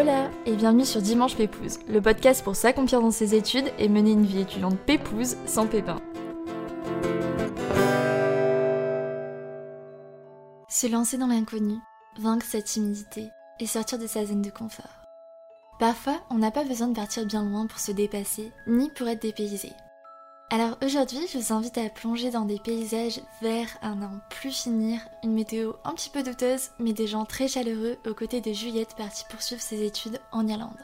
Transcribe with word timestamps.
Hola 0.00 0.30
et 0.46 0.56
bienvenue 0.56 0.86
sur 0.86 1.02
Dimanche 1.02 1.36
Pépouze, 1.36 1.78
le 1.86 2.00
podcast 2.00 2.42
pour 2.42 2.56
s'accomplir 2.56 3.02
dans 3.02 3.10
ses 3.10 3.34
études 3.34 3.70
et 3.78 3.86
mener 3.86 4.12
une 4.12 4.24
vie 4.24 4.40
étudiante 4.40 4.78
pépouze 4.78 5.36
sans 5.44 5.66
pépin. 5.66 6.00
Se 10.70 10.90
lancer 10.90 11.18
dans 11.18 11.26
l'inconnu, 11.26 11.74
vaincre 12.18 12.46
sa 12.46 12.62
timidité 12.62 13.28
et 13.58 13.66
sortir 13.66 13.98
de 13.98 14.06
sa 14.06 14.24
zone 14.24 14.40
de 14.40 14.48
confort. 14.48 15.04
Parfois, 15.78 16.18
on 16.30 16.38
n'a 16.38 16.50
pas 16.50 16.64
besoin 16.64 16.88
de 16.88 16.94
partir 16.94 17.26
bien 17.26 17.44
loin 17.44 17.66
pour 17.66 17.78
se 17.78 17.92
dépasser, 17.92 18.52
ni 18.66 18.88
pour 18.88 19.06
être 19.06 19.20
dépaysé. 19.20 19.72
Alors 20.52 20.76
aujourd'hui, 20.84 21.20
je 21.32 21.38
vous 21.38 21.52
invite 21.52 21.78
à 21.78 21.88
plonger 21.88 22.32
dans 22.32 22.44
des 22.44 22.58
paysages 22.58 23.20
verts 23.40 23.78
à 23.82 23.94
n'en 23.94 24.18
plus 24.30 24.50
finir, 24.50 24.98
une 25.22 25.32
météo 25.32 25.74
un 25.84 25.92
petit 25.92 26.10
peu 26.10 26.24
douteuse, 26.24 26.70
mais 26.80 26.92
des 26.92 27.06
gens 27.06 27.24
très 27.24 27.46
chaleureux 27.46 27.98
aux 28.04 28.14
côtés 28.14 28.40
de 28.40 28.52
Juliette 28.52 28.96
partie 28.96 29.24
poursuivre 29.30 29.62
ses 29.62 29.84
études 29.84 30.18
en 30.32 30.48
Irlande. 30.48 30.76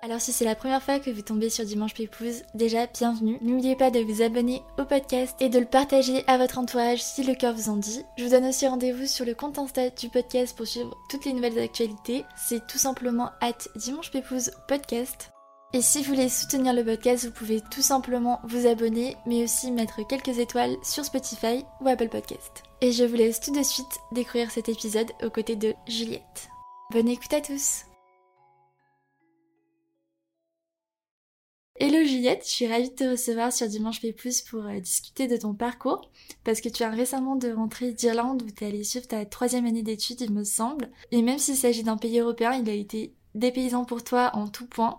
Alors 0.00 0.18
si 0.18 0.32
c'est 0.32 0.46
la 0.46 0.54
première 0.54 0.82
fois 0.82 0.98
que 0.98 1.10
vous 1.10 1.20
tombez 1.20 1.50
sur 1.50 1.66
Dimanche 1.66 1.92
Pépouze, 1.92 2.42
déjà 2.54 2.86
bienvenue. 2.86 3.36
N'oubliez 3.42 3.76
pas 3.76 3.90
de 3.90 4.00
vous 4.00 4.22
abonner 4.22 4.62
au 4.78 4.86
podcast 4.86 5.36
et 5.40 5.50
de 5.50 5.58
le 5.58 5.66
partager 5.66 6.24
à 6.26 6.38
votre 6.38 6.56
entourage 6.56 7.02
si 7.02 7.22
le 7.22 7.34
cœur 7.34 7.52
vous 7.52 7.68
en 7.68 7.76
dit. 7.76 8.02
Je 8.16 8.24
vous 8.24 8.30
donne 8.30 8.46
aussi 8.46 8.66
rendez-vous 8.66 9.04
sur 9.04 9.26
le 9.26 9.34
compte 9.34 9.58
Insta 9.58 9.90
du 9.90 10.08
podcast 10.08 10.56
pour 10.56 10.66
suivre 10.66 10.96
toutes 11.10 11.26
les 11.26 11.34
nouvelles 11.34 11.58
actualités. 11.58 12.24
C'est 12.34 12.66
tout 12.66 12.78
simplement 12.78 13.28
at 13.42 13.68
Dimanche 13.76 14.10
Pépouze 14.10 14.52
Podcast. 14.68 15.30
Et 15.72 15.82
si 15.82 16.02
vous 16.02 16.14
voulez 16.14 16.28
soutenir 16.28 16.72
le 16.72 16.84
podcast, 16.84 17.24
vous 17.26 17.30
pouvez 17.30 17.60
tout 17.70 17.80
simplement 17.80 18.40
vous 18.42 18.66
abonner, 18.66 19.16
mais 19.24 19.44
aussi 19.44 19.70
mettre 19.70 20.04
quelques 20.04 20.40
étoiles 20.40 20.76
sur 20.82 21.04
Spotify 21.04 21.64
ou 21.80 21.86
Apple 21.86 22.08
Podcast. 22.08 22.64
Et 22.80 22.90
je 22.90 23.04
vous 23.04 23.14
laisse 23.14 23.38
tout 23.38 23.52
de 23.52 23.62
suite 23.62 24.00
découvrir 24.10 24.50
cet 24.50 24.68
épisode 24.68 25.12
aux 25.22 25.30
côtés 25.30 25.54
de 25.54 25.72
Juliette. 25.86 26.48
Bonne 26.90 27.06
écoute 27.06 27.32
à 27.32 27.40
tous 27.40 27.84
Hello 31.76 32.04
Juliette, 32.04 32.42
je 32.44 32.50
suis 32.50 32.66
ravie 32.66 32.90
de 32.90 32.94
te 32.96 33.04
recevoir 33.04 33.52
sur 33.52 33.68
Dimanche 33.68 34.00
Pépouze 34.00 34.42
pour 34.42 34.64
euh, 34.64 34.80
discuter 34.80 35.28
de 35.28 35.36
ton 35.36 35.54
parcours, 35.54 36.10
parce 36.42 36.60
que 36.60 36.68
tu 36.68 36.78
viens 36.78 36.90
récemment 36.90 37.36
de 37.36 37.52
rentrer 37.52 37.92
d'Irlande 37.92 38.42
où 38.42 38.50
tu 38.50 38.64
es 38.64 38.66
allée 38.66 38.84
suivre 38.84 39.06
ta 39.06 39.24
troisième 39.24 39.66
année 39.66 39.84
d'études, 39.84 40.20
il 40.20 40.32
me 40.32 40.42
semble. 40.42 40.90
Et 41.12 41.22
même 41.22 41.38
s'il 41.38 41.56
s'agit 41.56 41.84
d'un 41.84 41.96
pays 41.96 42.18
européen, 42.18 42.54
il 42.54 42.68
a 42.68 42.74
été 42.74 43.14
dépaysant 43.34 43.84
pour 43.84 44.02
toi 44.02 44.30
en 44.34 44.48
tout 44.48 44.66
point. 44.66 44.98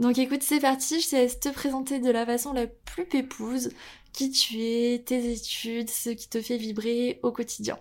Donc 0.00 0.16
écoute, 0.16 0.42
c'est 0.42 0.60
parti, 0.60 0.98
je 1.02 1.10
te 1.10 1.16
laisse 1.16 1.40
te 1.40 1.50
présenter 1.50 1.98
de 1.98 2.10
la 2.10 2.24
façon 2.24 2.54
la 2.54 2.66
plus 2.66 3.04
pépouse, 3.04 3.70
qui 4.14 4.30
tu 4.30 4.56
es, 4.58 5.02
tes 5.04 5.30
études, 5.30 5.90
ce 5.90 6.08
qui 6.08 6.26
te 6.26 6.40
fait 6.40 6.56
vibrer 6.56 7.20
au 7.22 7.32
quotidien. 7.32 7.78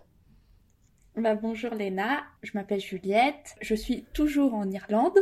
Bah, 1.16 1.36
bonjour 1.36 1.74
Léna, 1.74 2.24
je 2.44 2.52
m'appelle 2.56 2.82
Juliette, 2.82 3.56
je 3.62 3.74
suis 3.74 4.04
toujours 4.14 4.54
en 4.54 4.70
Irlande. 4.70 5.18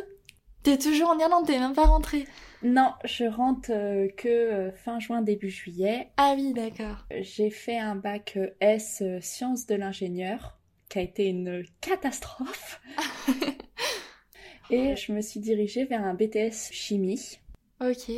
T'es 0.63 0.79
toujours 0.79 1.11
en 1.11 1.19
Irlande, 1.19 1.45
t'es 1.45 1.59
même 1.59 1.75
pas 1.75 1.85
rentrée 1.85 2.25
Non, 2.63 2.93
je 3.05 3.25
rentre 3.25 3.69
euh, 3.71 4.07
que 4.17 4.27
euh, 4.27 4.71
fin 4.71 4.99
juin, 4.99 5.21
début 5.21 5.51
juillet. 5.51 6.09
Ah 6.17 6.33
oui, 6.35 6.51
d'accord. 6.53 7.05
J'ai 7.11 7.51
fait 7.51 7.77
un 7.77 7.95
bac 7.95 8.33
euh, 8.37 8.49
S 8.59 9.03
sciences 9.21 9.67
de 9.67 9.75
l'ingénieur, 9.75 10.57
qui 10.89 10.97
a 10.97 11.03
été 11.03 11.27
une 11.27 11.63
catastrophe. 11.79 12.81
Et 14.69 14.95
je 14.95 15.11
me 15.13 15.21
suis 15.21 15.39
dirigée 15.39 15.85
vers 15.85 16.03
un 16.03 16.13
BTS 16.13 16.71
chimie. 16.71 17.39
Ok. 17.81 18.11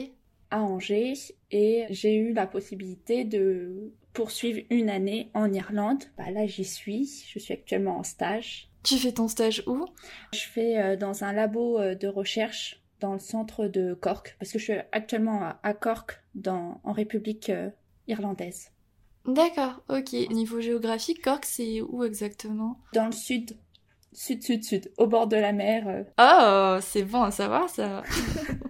À 0.49 0.61
Angers. 0.61 1.13
Et 1.51 1.85
j'ai 1.89 2.15
eu 2.15 2.33
la 2.33 2.47
possibilité 2.47 3.23
de 3.23 3.93
poursuivre 4.13 4.61
une 4.69 4.89
année 4.89 5.29
en 5.33 5.53
Irlande. 5.53 6.03
Bah 6.17 6.31
là, 6.31 6.47
j'y 6.47 6.65
suis. 6.65 7.25
Je 7.27 7.39
suis 7.39 7.53
actuellement 7.53 7.99
en 7.99 8.03
stage. 8.03 8.69
Tu 8.83 8.95
fais 8.95 9.11
ton 9.11 9.27
stage 9.27 9.63
où? 9.67 9.85
Je 10.33 10.39
fais 10.39 10.77
euh, 10.77 10.95
dans 10.95 11.23
un 11.23 11.33
labo 11.33 11.79
euh, 11.79 11.95
de 11.95 12.07
recherche 12.07 12.81
dans 12.99 13.13
le 13.13 13.19
centre 13.19 13.67
de 13.67 13.93
Cork, 13.93 14.35
parce 14.39 14.51
que 14.51 14.59
je 14.59 14.63
suis 14.65 14.73
actuellement 14.91 15.53
à 15.63 15.73
Cork, 15.73 16.21
dans, 16.35 16.81
en 16.83 16.91
République 16.91 17.49
euh, 17.49 17.69
irlandaise. 18.07 18.71
D'accord, 19.25 19.83
ok. 19.89 20.11
Niveau 20.31 20.59
géographique, 20.59 21.21
Cork, 21.21 21.45
c'est 21.45 21.81
où 21.81 22.03
exactement? 22.03 22.79
Dans 22.93 23.05
le 23.05 23.11
sud 23.11 23.55
Sud, 24.11 24.43
sud, 24.43 24.63
sud, 24.63 24.91
au 24.97 25.07
bord 25.07 25.27
de 25.27 25.35
la 25.37 25.51
mer. 25.51 25.83
Euh. 25.87 26.77
Oh, 26.77 26.81
c'est 26.81 27.03
bon 27.03 27.23
à 27.23 27.31
savoir 27.31 27.69
ça. 27.69 28.03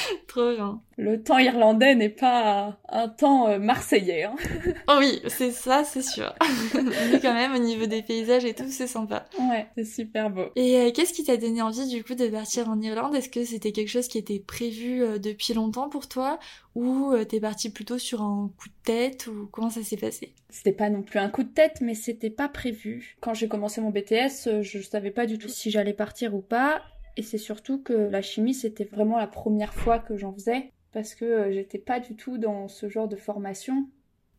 Trop 0.28 0.54
bien. 0.54 0.80
Le 0.98 1.22
temps 1.22 1.38
irlandais 1.38 1.94
n'est 1.94 2.08
pas 2.08 2.78
un 2.88 3.08
temps 3.08 3.48
euh, 3.48 3.58
marseillais. 3.58 4.24
Hein. 4.24 4.36
oh 4.88 4.96
oui, 4.98 5.20
c'est 5.28 5.50
ça, 5.50 5.84
c'est 5.84 6.02
sûr. 6.02 6.34
Mais 6.74 7.20
quand 7.20 7.34
même, 7.34 7.54
au 7.54 7.58
niveau 7.58 7.86
des 7.86 8.02
paysages 8.02 8.44
et 8.44 8.54
tout, 8.54 8.68
c'est 8.68 8.86
sympa. 8.86 9.26
Ouais, 9.38 9.66
c'est 9.76 9.84
super 9.84 10.30
beau. 10.30 10.46
Et 10.56 10.76
euh, 10.76 10.90
qu'est-ce 10.92 11.12
qui 11.12 11.24
t'a 11.24 11.36
donné 11.36 11.62
envie 11.62 11.88
du 11.88 12.04
coup 12.04 12.14
de 12.14 12.26
partir 12.28 12.68
en 12.68 12.80
Irlande? 12.80 13.14
Est-ce 13.14 13.28
que 13.28 13.44
c'était 13.44 13.72
quelque 13.72 13.88
chose 13.88 14.08
qui 14.08 14.18
était 14.18 14.38
prévu 14.38 15.02
depuis 15.18 15.54
longtemps 15.54 15.88
pour 15.88 16.08
toi? 16.08 16.38
Ou 16.74 17.14
t'es 17.28 17.40
parti 17.40 17.70
plutôt 17.70 17.98
sur 17.98 18.22
un 18.22 18.50
coup 18.58 18.68
de 18.68 18.84
tête? 18.84 19.26
Ou 19.26 19.48
comment 19.50 19.70
ça 19.70 19.82
s'est 19.82 19.96
passé? 19.96 20.34
C'était 20.50 20.72
pas 20.72 20.90
non 20.90 21.02
plus 21.02 21.18
un 21.18 21.28
coup 21.28 21.42
de 21.42 21.48
tête, 21.48 21.80
mais 21.80 21.94
c'était 21.94 22.30
pas 22.30 22.48
prévu. 22.48 23.16
Quand 23.20 23.34
j'ai 23.34 23.48
commencé 23.48 23.80
mon 23.80 23.90
BTS, 23.90 24.62
je 24.62 24.78
savais 24.80 25.10
pas 25.10 25.26
du 25.26 25.38
tout 25.38 25.48
si 25.48 25.70
j'allais 25.70 25.94
partir 25.94 26.34
ou 26.34 26.40
pas. 26.40 26.82
Et 27.16 27.22
c'est 27.22 27.38
surtout 27.38 27.82
que 27.82 27.92
la 27.92 28.22
chimie, 28.22 28.54
c'était 28.54 28.84
vraiment 28.84 29.18
la 29.18 29.26
première 29.26 29.74
fois 29.74 29.98
que 29.98 30.16
j'en 30.16 30.32
faisais, 30.32 30.70
parce 30.92 31.14
que 31.14 31.24
euh, 31.24 31.52
j'étais 31.52 31.78
pas 31.78 32.00
du 32.00 32.16
tout 32.16 32.38
dans 32.38 32.68
ce 32.68 32.88
genre 32.88 33.08
de 33.08 33.16
formation, 33.16 33.86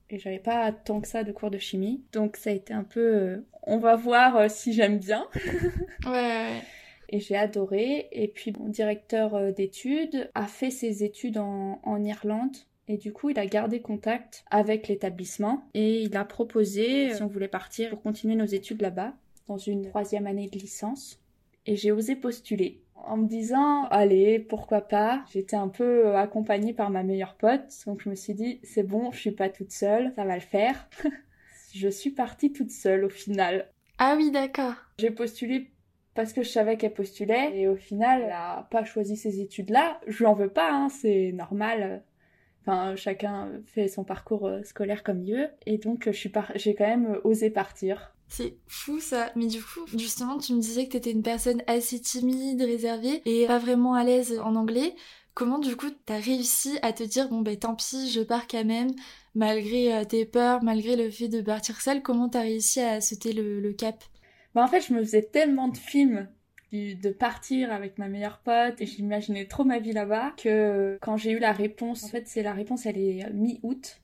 et 0.09 0.17
j'avais 0.17 0.39
pas 0.39 0.71
tant 0.71 1.01
que 1.01 1.07
ça 1.07 1.23
de 1.23 1.31
cours 1.31 1.51
de 1.51 1.57
chimie. 1.57 2.03
Donc 2.11 2.37
ça 2.37 2.49
a 2.49 2.53
été 2.53 2.73
un 2.73 2.83
peu, 2.83 2.99
euh, 2.99 3.45
on 3.63 3.77
va 3.77 3.95
voir 3.95 4.37
euh, 4.37 4.47
si 4.49 4.73
j'aime 4.73 4.97
bien. 4.97 5.27
ouais, 6.05 6.11
ouais. 6.11 6.61
Et 7.09 7.19
j'ai 7.19 7.35
adoré. 7.35 8.09
Et 8.11 8.27
puis 8.27 8.53
mon 8.57 8.69
directeur 8.69 9.53
d'études 9.53 10.31
a 10.33 10.47
fait 10.47 10.71
ses 10.71 11.03
études 11.03 11.37
en, 11.37 11.79
en 11.83 12.03
Irlande. 12.03 12.55
Et 12.87 12.97
du 12.97 13.13
coup, 13.13 13.29
il 13.29 13.39
a 13.39 13.45
gardé 13.45 13.81
contact 13.81 14.43
avec 14.51 14.87
l'établissement 14.87 15.63
et 15.73 16.01
il 16.01 16.17
a 16.17 16.25
proposé 16.25 17.13
si 17.13 17.23
on 17.23 17.27
voulait 17.27 17.47
partir 17.47 17.91
pour 17.91 18.01
continuer 18.01 18.35
nos 18.35 18.45
études 18.45 18.81
là-bas 18.81 19.13
dans 19.47 19.57
une 19.57 19.87
troisième 19.87 20.27
année 20.27 20.49
de 20.49 20.57
licence 20.57 21.22
et 21.65 21.75
j'ai 21.75 21.91
osé 21.91 22.15
postuler 22.15 22.83
en 23.05 23.17
me 23.17 23.27
disant 23.27 23.85
allez 23.85 24.39
pourquoi 24.39 24.81
pas? 24.81 25.23
J'étais 25.31 25.55
un 25.55 25.67
peu 25.67 26.07
euh, 26.07 26.17
accompagnée 26.17 26.73
par 26.73 26.89
ma 26.89 27.03
meilleure 27.03 27.35
pote. 27.35 27.69
Donc 27.85 28.01
je 28.01 28.09
me 28.09 28.15
suis 28.15 28.33
dit 28.33 28.59
c'est 28.63 28.83
bon 28.83 29.11
je 29.11 29.19
suis 29.19 29.31
pas 29.31 29.49
toute 29.49 29.71
seule 29.71 30.11
ça 30.15 30.25
va 30.25 30.35
le 30.35 30.41
faire. 30.41 30.89
Je 31.75 31.87
suis 31.87 32.11
partie 32.11 32.53
toute 32.53 32.69
seule 32.69 33.03
au 33.03 33.09
final. 33.09 33.67
Ah 33.97 34.13
oui 34.15 34.29
d'accord. 34.29 34.75
J'ai 34.99 35.09
postulé 35.09 35.71
parce 36.13 36.31
que 36.31 36.43
je 36.43 36.49
savais 36.49 36.77
qu'elle 36.77 36.93
postulait. 36.93 37.57
Et 37.57 37.67
au 37.67 37.75
final 37.75 38.21
elle 38.25 38.31
a 38.31 38.67
pas 38.69 38.83
choisi 38.83 39.17
ces 39.17 39.39
études 39.39 39.71
là 39.71 39.99
je 40.05 40.19
lui 40.19 40.27
en 40.27 40.35
veux 40.35 40.49
pas 40.49 40.71
hein, 40.71 40.89
c'est 40.89 41.31
normal. 41.31 42.03
Enfin, 42.65 42.95
chacun 42.95 43.49
fait 43.65 43.89
son 43.89 44.05
parcours 44.05 44.47
euh, 44.47 44.63
scolaire 44.63 45.03
comme 45.03 45.21
il 45.21 45.35
veut. 45.35 45.49
Et 45.65 45.77
donc, 45.77 46.05
je 46.05 46.11
suis 46.11 46.31
j'ai 46.55 46.75
quand 46.75 46.87
même 46.87 47.19
osé 47.25 47.49
partir. 47.49 48.12
C'est 48.35 48.57
fou 48.65 48.99
ça. 48.99 49.31
Mais 49.35 49.45
du 49.45 49.61
coup, 49.61 49.85
justement, 49.95 50.39
tu 50.39 50.55
me 50.55 50.59
disais 50.59 50.87
que 50.87 50.93
t'étais 50.93 51.11
une 51.11 51.21
personne 51.21 51.61
assez 51.67 52.01
timide, 52.01 52.63
réservée 52.63 53.21
et 53.25 53.45
pas 53.45 53.59
vraiment 53.59 53.93
à 53.93 54.03
l'aise 54.03 54.39
en 54.43 54.55
anglais. 54.55 54.95
Comment 55.35 55.59
du 55.59 55.75
coup 55.75 55.91
t'as 56.05 56.17
réussi 56.17 56.79
à 56.81 56.93
te 56.93 57.03
dire 57.03 57.29
bon 57.29 57.41
ben 57.41 57.55
tant 57.57 57.75
pis, 57.75 58.09
je 58.11 58.21
pars 58.21 58.47
quand 58.47 58.65
même, 58.65 58.89
malgré 59.35 59.95
euh, 59.95 60.03
tes 60.03 60.25
peurs, 60.25 60.63
malgré 60.63 60.95
le 60.95 61.11
fait 61.11 61.27
de 61.27 61.41
partir 61.41 61.79
seule, 61.79 62.01
comment 62.01 62.27
t'as 62.27 62.41
réussi 62.41 62.79
à 62.79 63.01
sauter 63.01 63.33
le, 63.33 63.71
cap? 63.73 64.03
Bah 64.55 64.63
en 64.63 64.67
fait 64.67 64.81
je 64.81 64.93
me 64.93 65.03
faisais 65.03 65.23
tellement 65.23 65.67
de 65.67 65.77
films 65.77 66.27
de 66.71 67.09
partir 67.11 67.71
avec 67.71 67.99
ma 67.99 68.07
meilleure 68.07 68.39
pote 68.39 68.79
et 68.79 68.85
j'imaginais 68.87 69.45
trop 69.45 69.63
ma 69.63 69.77
vie 69.77 69.93
là-bas 69.93 70.33
que 70.37 70.97
quand 71.01 71.17
j'ai 71.17 71.31
eu 71.31 71.39
la 71.39 71.51
réponse, 71.51 72.03
en 72.03 72.07
fait 72.07 72.27
c'est 72.27 72.43
la 72.43 72.53
réponse 72.53 72.85
elle 72.87 72.97
est 72.97 73.31
mi-août 73.31 74.02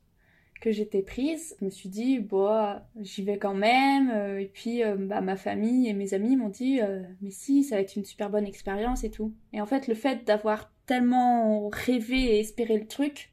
que 0.59 0.71
j'étais 0.71 1.01
prise, 1.01 1.55
je 1.59 1.65
me 1.65 1.69
suis 1.69 1.89
dit, 1.89 2.19
bon, 2.19 2.75
j'y 2.99 3.23
vais 3.23 3.37
quand 3.37 3.53
même. 3.53 4.11
Euh, 4.11 4.39
et 4.39 4.45
puis, 4.45 4.83
euh, 4.83 4.95
bah, 4.97 5.21
ma 5.21 5.35
famille 5.35 5.87
et 5.87 5.93
mes 5.93 6.13
amis 6.13 6.35
m'ont 6.35 6.49
dit, 6.49 6.81
euh, 6.81 7.01
mais 7.21 7.31
si, 7.31 7.63
ça 7.63 7.75
va 7.75 7.81
être 7.81 7.95
une 7.95 8.05
super 8.05 8.29
bonne 8.29 8.45
expérience 8.45 9.03
et 9.03 9.11
tout. 9.11 9.33
Et 9.53 9.61
en 9.61 9.65
fait, 9.65 9.87
le 9.87 9.95
fait 9.95 10.25
d'avoir 10.25 10.71
tellement 10.85 11.69
rêvé 11.69 12.35
et 12.35 12.39
espéré 12.39 12.77
le 12.77 12.87
truc, 12.87 13.31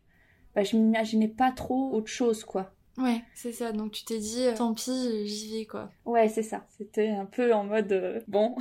bah, 0.55 0.63
je 0.63 0.77
m'imaginais 0.77 1.29
pas 1.29 1.53
trop 1.53 1.93
autre 1.93 2.09
chose, 2.09 2.45
quoi. 2.45 2.73
Ouais, 2.99 3.21
c'est 3.35 3.53
ça. 3.53 3.73
Donc 3.73 3.93
tu 3.93 4.05
t'es 4.07 4.19
dit, 4.19 4.47
tant 4.57 4.73
pis, 4.73 5.27
j'y 5.27 5.59
vais, 5.59 5.65
quoi. 5.67 5.91
Ouais, 6.07 6.29
c'est 6.29 6.43
ça. 6.43 6.65
C'était 6.79 7.11
un 7.11 7.27
peu 7.27 7.53
en 7.53 7.65
mode, 7.65 8.25
bon, 8.27 8.57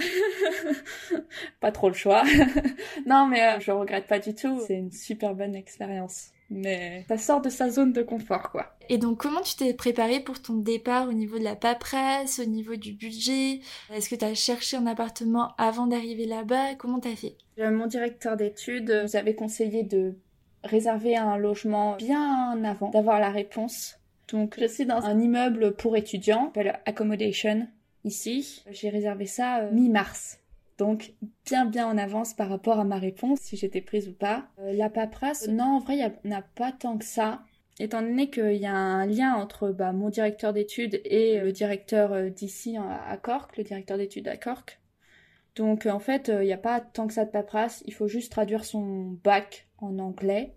pas 1.61 1.71
trop 1.71 1.87
le 1.87 1.93
choix. 1.93 2.23
non, 3.05 3.27
mais 3.27 3.61
je 3.61 3.71
regrette 3.71 4.07
pas 4.07 4.19
du 4.19 4.35
tout. 4.35 4.59
C'est 4.67 4.75
une 4.75 4.91
super 4.91 5.35
bonne 5.35 5.55
expérience 5.55 6.31
mais 6.49 7.05
ça 7.07 7.17
sort 7.17 7.41
de 7.41 7.49
sa 7.49 7.69
zone 7.69 7.93
de 7.93 8.01
confort, 8.01 8.51
quoi. 8.51 8.75
Et 8.89 8.97
donc, 8.97 9.17
comment 9.19 9.41
tu 9.41 9.55
t'es 9.55 9.73
préparé 9.73 10.19
pour 10.19 10.41
ton 10.41 10.55
départ 10.55 11.07
au 11.07 11.13
niveau 11.13 11.39
de 11.39 11.43
la 11.43 11.55
paperasse, 11.55 12.39
au 12.39 12.45
niveau 12.45 12.75
du 12.75 12.93
budget? 12.93 13.59
Est-ce 13.91 14.09
que 14.09 14.15
tu 14.15 14.25
as 14.25 14.35
cherché 14.35 14.77
un 14.77 14.85
appartement 14.85 15.53
avant 15.57 15.87
d'arriver 15.87 16.25
là-bas? 16.25 16.75
Comment 16.77 16.99
t'as 16.99 17.15
fait? 17.15 17.35
Euh, 17.59 17.71
Mon 17.71 17.87
directeur 17.87 18.37
d'études 18.37 19.01
nous 19.03 19.15
avait 19.15 19.35
conseillé 19.35 19.83
de 19.83 20.15
réserver 20.63 21.15
un 21.15 21.37
logement 21.37 21.95
bien 21.95 22.63
avant 22.63 22.89
d'avoir 22.89 23.19
la 23.19 23.29
réponse. 23.29 23.95
Donc, 24.31 24.55
je 24.59 24.65
suis 24.65 24.85
dans 24.85 25.05
un 25.05 25.19
immeuble 25.19 25.75
pour 25.75 25.95
étudiants, 25.97 26.45
s'appelle 26.45 26.79
Accommodation, 26.85 27.67
ici. 28.03 28.63
J'ai 28.71 28.89
réservé 28.89 29.25
ça 29.25 29.59
euh, 29.59 29.71
mi-mars. 29.71 30.39
Donc 30.77 31.13
bien 31.45 31.65
bien 31.65 31.87
en 31.87 31.97
avance 31.97 32.33
par 32.33 32.49
rapport 32.49 32.79
à 32.79 32.83
ma 32.83 32.97
réponse, 32.97 33.39
si 33.39 33.57
j'étais 33.57 33.81
prise 33.81 34.09
ou 34.09 34.13
pas. 34.13 34.47
Euh, 34.59 34.73
la 34.73 34.89
paperasse, 34.89 35.47
non, 35.47 35.75
en 35.75 35.79
vrai, 35.79 35.97
il 35.97 36.29
n'y 36.29 36.35
a, 36.35 36.41
pas 36.41 36.71
tant 36.71 36.97
que 36.97 37.05
ça. 37.05 37.43
Étant 37.79 38.01
donné 38.01 38.29
qu'il 38.29 38.55
y 38.55 38.65
a 38.65 38.73
un 38.73 39.05
lien 39.05 39.33
entre 39.35 39.69
bah, 39.69 39.91
mon 39.91 40.09
directeur 40.09 40.53
d'études 40.53 41.01
et 41.03 41.39
le 41.39 41.51
directeur 41.51 42.13
euh, 42.13 42.29
d'ici 42.29 42.77
à 42.77 43.17
Cork, 43.17 43.57
le 43.57 43.63
directeur 43.63 43.97
d'études 43.97 44.27
à 44.27 44.37
Cork. 44.37 44.79
Donc 45.55 45.85
en 45.85 45.99
fait, 45.99 46.29
il 46.33 46.45
n'y 46.45 46.53
a 46.53 46.57
pas 46.57 46.81
tant 46.81 47.07
que 47.07 47.13
ça 47.13 47.23
de 47.23 47.31
paperasse, 47.31 47.81
il 47.85 47.93
faut 47.93 48.07
juste 48.07 48.31
traduire 48.31 48.65
son 48.65 49.17
bac 49.23 49.69
en 49.77 49.99
anglais 49.99 50.53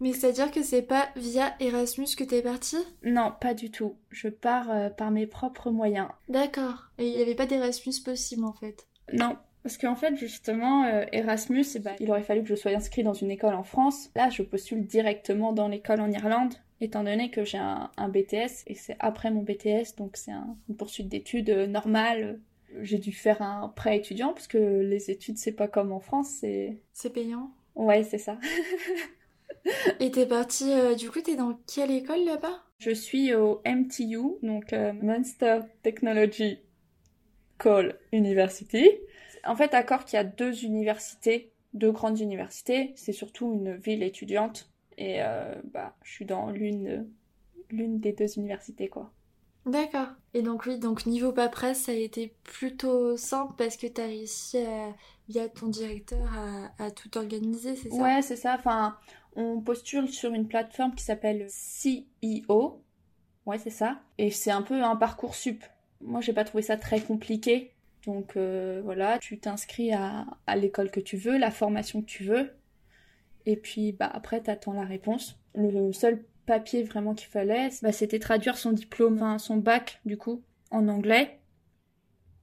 mais 0.00 0.12
c'est-à-dire 0.12 0.50
que 0.50 0.62
c'est 0.62 0.82
pas 0.82 1.08
via 1.16 1.54
Erasmus 1.60 2.08
que 2.16 2.24
t'es 2.24 2.42
partie? 2.42 2.78
Non, 3.02 3.32
pas 3.40 3.54
du 3.54 3.70
tout. 3.70 3.96
Je 4.10 4.28
pars 4.28 4.70
euh, 4.70 4.90
par 4.90 5.10
mes 5.10 5.26
propres 5.26 5.70
moyens. 5.70 6.08
D'accord. 6.28 6.90
Et 6.98 7.08
il 7.08 7.16
n'y 7.16 7.22
avait 7.22 7.34
pas 7.34 7.46
d'Erasmus 7.46 8.00
possible 8.04 8.44
en 8.44 8.52
fait? 8.52 8.86
Non. 9.12 9.36
Parce 9.62 9.76
qu'en 9.76 9.96
fait, 9.96 10.16
justement, 10.16 10.84
euh, 10.84 11.04
Erasmus, 11.12 11.64
eh 11.74 11.78
ben, 11.80 11.94
il 12.00 12.10
aurait 12.10 12.22
fallu 12.22 12.42
que 12.42 12.48
je 12.48 12.54
sois 12.54 12.70
inscrite 12.72 13.04
dans 13.04 13.12
une 13.12 13.30
école 13.30 13.54
en 13.54 13.64
France. 13.64 14.10
Là, 14.14 14.30
je 14.30 14.42
postule 14.42 14.86
directement 14.86 15.52
dans 15.52 15.68
l'école 15.68 16.00
en 16.00 16.10
Irlande, 16.10 16.54
étant 16.80 17.02
donné 17.02 17.30
que 17.30 17.44
j'ai 17.44 17.58
un, 17.58 17.90
BTS 18.08 18.62
et 18.66 18.74
c'est 18.74 18.96
après 19.00 19.30
mon 19.30 19.42
BTS, 19.42 19.96
donc 19.96 20.16
c'est 20.16 20.32
une 20.68 20.76
poursuite 20.76 21.08
d'études 21.08 21.50
euh, 21.50 21.66
normale. 21.66 22.40
J'ai 22.80 22.98
dû 22.98 23.12
faire 23.12 23.42
un 23.42 23.68
prêt 23.68 23.96
étudiant 23.96 24.32
parce 24.32 24.46
que 24.46 24.58
les 24.58 25.10
études, 25.10 25.38
c'est 25.38 25.52
pas 25.52 25.68
comme 25.68 25.92
en 25.92 26.00
France, 26.00 26.28
c'est. 26.40 26.78
C'est 26.92 27.12
payant 27.12 27.50
Ouais, 27.74 28.04
c'est 28.04 28.18
ça. 28.18 28.38
Et 30.00 30.10
t'es 30.10 30.26
partie, 30.26 30.72
euh, 30.72 30.94
du 30.94 31.10
coup, 31.10 31.20
t'es 31.20 31.36
dans 31.36 31.58
quelle 31.72 31.90
école 31.90 32.24
là-bas? 32.24 32.62
Je 32.78 32.90
suis 32.90 33.34
au 33.34 33.60
MTU, 33.66 34.38
donc 34.42 34.72
Munster 35.02 35.60
Technology 35.82 36.60
Call 37.58 37.98
University. 38.12 38.88
En 39.44 39.56
fait, 39.56 39.74
à 39.74 39.82
Cork, 39.82 40.12
il 40.12 40.16
y 40.16 40.18
a 40.18 40.24
deux 40.24 40.64
universités, 40.64 41.52
deux 41.74 41.92
grandes 41.92 42.20
universités. 42.20 42.92
C'est 42.96 43.12
surtout 43.12 43.52
une 43.52 43.76
ville 43.76 44.02
étudiante. 44.02 44.70
Et 44.96 45.22
euh, 45.22 45.54
bah, 45.72 45.96
je 46.02 46.12
suis 46.12 46.24
dans 46.24 46.50
l'une, 46.50 47.08
l'une 47.70 48.00
des 48.00 48.12
deux 48.12 48.38
universités, 48.38 48.88
quoi. 48.88 49.12
D'accord. 49.66 50.08
Et 50.32 50.42
donc 50.42 50.64
oui, 50.66 50.78
donc 50.78 51.04
niveau 51.04 51.32
paperasse, 51.32 51.80
ça 51.80 51.92
a 51.92 51.94
été 51.94 52.34
plutôt 52.42 53.16
simple 53.16 53.52
parce 53.58 53.76
que 53.76 53.86
t'as 53.86 54.06
réussi 54.06 54.58
via 55.28 55.48
ton 55.48 55.66
directeur 55.66 56.26
à, 56.32 56.84
à 56.84 56.90
tout 56.90 57.18
organiser, 57.18 57.76
c'est 57.76 57.90
ça? 57.90 57.96
Ouais, 57.96 58.22
c'est 58.22 58.36
ça. 58.36 58.54
Enfin, 58.54 58.96
on 59.36 59.60
postule 59.60 60.08
sur 60.08 60.32
une 60.32 60.48
plateforme 60.48 60.94
qui 60.94 61.04
s'appelle 61.04 61.48
CEO. 61.50 62.82
Ouais, 63.44 63.58
c'est 63.58 63.70
ça. 63.70 64.00
Et 64.16 64.30
c'est 64.30 64.50
un 64.50 64.62
peu 64.62 64.82
un 64.82 64.96
parcours 64.96 65.34
sup. 65.34 65.62
Moi, 66.00 66.20
j'ai 66.20 66.32
pas 66.32 66.44
trouvé 66.44 66.62
ça 66.62 66.76
très 66.76 67.00
compliqué. 67.00 67.72
Donc 68.06 68.36
euh, 68.36 68.80
voilà, 68.84 69.18
tu 69.18 69.38
t'inscris 69.38 69.92
à, 69.92 70.26
l'école 70.56 70.90
que 70.90 71.00
tu 71.00 71.16
veux, 71.16 71.38
la 71.38 71.50
formation 71.50 72.00
que 72.00 72.06
tu 72.06 72.24
veux. 72.24 72.50
Et 73.46 73.56
puis 73.56 73.92
bah, 73.92 74.10
après, 74.12 74.42
tu 74.42 74.50
attends 74.50 74.72
la 74.72 74.84
réponse. 74.84 75.38
Le 75.54 75.92
seul 75.92 76.24
papier 76.46 76.82
vraiment 76.82 77.14
qu'il 77.14 77.28
fallait, 77.28 77.70
bah, 77.82 77.92
c'était 77.92 78.18
traduire 78.18 78.56
son 78.56 78.72
diplôme, 78.72 79.16
enfin 79.16 79.38
son 79.38 79.56
bac 79.56 80.00
du 80.04 80.16
coup, 80.16 80.42
en 80.70 80.88
anglais. 80.88 81.38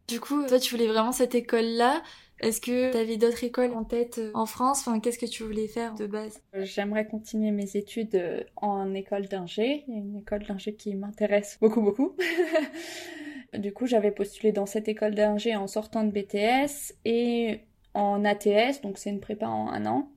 Du 0.07 0.19
coup, 0.19 0.45
toi, 0.45 0.59
tu 0.59 0.75
voulais 0.75 0.87
vraiment 0.87 1.11
cette 1.11 1.33
école-là. 1.33 2.03
Est-ce 2.41 2.59
que 2.59 2.91
tu 2.91 2.97
avais 2.97 3.17
d'autres 3.17 3.43
écoles 3.43 3.73
en 3.73 3.85
tête 3.85 4.17
euh, 4.19 4.31
en 4.33 4.45
France? 4.45 4.81
Enfin, 4.81 4.99
qu'est-ce 4.99 5.17
que 5.17 5.25
tu 5.25 5.43
voulais 5.43 5.67
faire 5.67 5.95
de 5.95 6.05
base? 6.05 6.41
J'aimerais 6.53 7.07
continuer 7.07 7.51
mes 7.51 7.75
études 7.75 8.13
euh, 8.15 8.43
en 8.57 8.93
école 8.93 9.27
d'ingé. 9.27 9.83
Il 9.87 9.93
y 9.93 9.97
a 9.97 9.99
une 10.01 10.17
école 10.17 10.43
d'ingé 10.43 10.75
qui 10.75 10.93
m'intéresse 10.95 11.57
beaucoup, 11.61 11.81
beaucoup. 11.81 12.15
du 13.57 13.73
coup, 13.73 13.85
j'avais 13.85 14.11
postulé 14.11 14.51
dans 14.51 14.65
cette 14.65 14.87
école 14.87 15.15
d'ingé 15.15 15.55
en 15.55 15.67
sortant 15.67 16.03
de 16.03 16.11
BTS 16.11 16.93
et 17.05 17.61
en 17.93 18.25
ATS, 18.25 18.81
donc 18.81 18.97
c'est 18.97 19.09
une 19.09 19.19
prépa 19.19 19.47
en 19.47 19.69
un 19.69 19.85
an. 19.85 20.09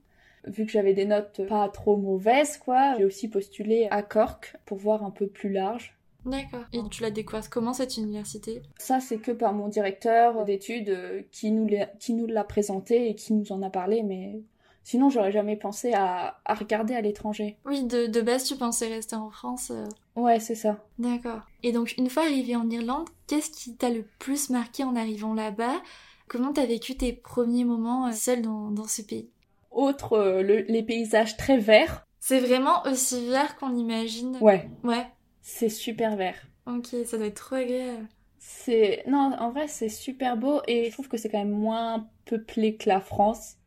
Vu 0.46 0.64
que 0.64 0.73
j'avais 0.73 0.94
des 0.94 1.05
notes 1.05 1.46
pas 1.46 1.69
trop 1.69 1.96
mauvaises, 1.96 2.58
quoi, 2.58 2.96
j'ai 2.96 3.05
aussi 3.05 3.29
postulé 3.29 3.88
à 3.90 4.02
Cork 4.02 4.56
pour 4.64 4.79
voir 4.79 5.05
un 5.05 5.11
peu 5.11 5.26
plus 5.26 5.50
large. 5.50 5.99
D'accord. 6.25 6.64
Et 6.73 6.81
tu 6.90 7.02
l'as 7.02 7.11
découvert 7.11 7.49
comment 7.49 7.73
cette 7.73 7.96
université? 7.96 8.62
Ça, 8.79 9.00
c'est 9.00 9.19
que 9.19 9.31
par 9.31 9.52
mon 9.52 9.69
directeur 9.69 10.44
d'études 10.44 10.90
euh, 10.90 11.23
qui 11.31 11.50
nous 11.50 11.69
qui 11.99 12.12
nous 12.12 12.26
l'a 12.26 12.44
présenté 12.44 13.08
et 13.08 13.14
qui 13.14 13.32
nous 13.32 13.52
en 13.52 13.62
a 13.62 13.70
parlé, 13.70 14.02
mais 14.02 14.43
sinon 14.82 15.11
j'aurais 15.11 15.32
jamais 15.32 15.56
pensé 15.56 15.93
à, 15.94 16.40
regarder 16.49 16.94
à 16.94 17.00
l'étranger. 17.00 17.56
Oui, 17.64 17.85
de, 17.85 18.20
base 18.20 18.44
tu 18.44 18.56
pensais 18.56 18.88
rester 18.88 19.17
en 19.17 19.31
France. 19.31 19.73
Euh. 20.18 20.22
Ouais, 20.22 20.40
c'est 20.40 20.54
ça. 20.54 20.84
D'accord. 20.98 21.40
Et 21.62 21.72
donc 21.72 21.94
une 21.96 22.10
fois 22.10 22.24
arrivé 22.24 22.56
en 22.56 22.68
Irlande, 22.68 23.08
qu'est-ce 23.26 23.50
qui 23.50 23.76
t'a 23.76 23.90
le 23.90 24.04
plus 24.18 24.50
marqué 24.50 24.84
en 24.84 24.96
arrivant 24.96 25.34
là-bas? 25.34 25.80
Comment 26.28 26.52
t'as 26.52 26.66
vécu 26.66 26.96
tes 26.96 27.12
premiers 27.12 27.64
moments 27.64 28.08
euh, 28.08 28.12
seul 28.12 28.42
dans, 28.42 28.86
ce 28.86 29.02
pays? 29.02 29.30
Autre, 29.70 30.40
les 30.42 30.82
paysages 30.82 31.36
très 31.36 31.58
verts. 31.58 32.04
C'est 32.20 32.40
vraiment 32.40 32.82
aussi 32.84 33.28
vert 33.28 33.56
qu'on 33.56 33.74
imagine. 33.76 34.36
Ouais. 34.40 34.68
Ouais. 34.84 35.06
C'est 35.40 35.68
super 35.68 36.16
vert. 36.16 36.36
Ok, 36.66 36.88
ça 37.06 37.16
doit 37.16 37.28
être 37.28 37.42
trop 37.42 37.56
agréable. 37.56 38.06
C'est 38.38 39.04
non, 39.06 39.32
en 39.38 39.50
vrai, 39.50 39.68
c'est 39.68 39.88
super 39.88 40.36
beau 40.36 40.60
et 40.66 40.86
je 40.86 40.92
trouve 40.92 41.08
que 41.08 41.16
c'est 41.16 41.28
quand 41.28 41.38
même 41.38 41.50
moins 41.50 42.06
peuplé 42.26 42.76
que 42.76 42.88
la 42.88 43.00
France 43.00 43.58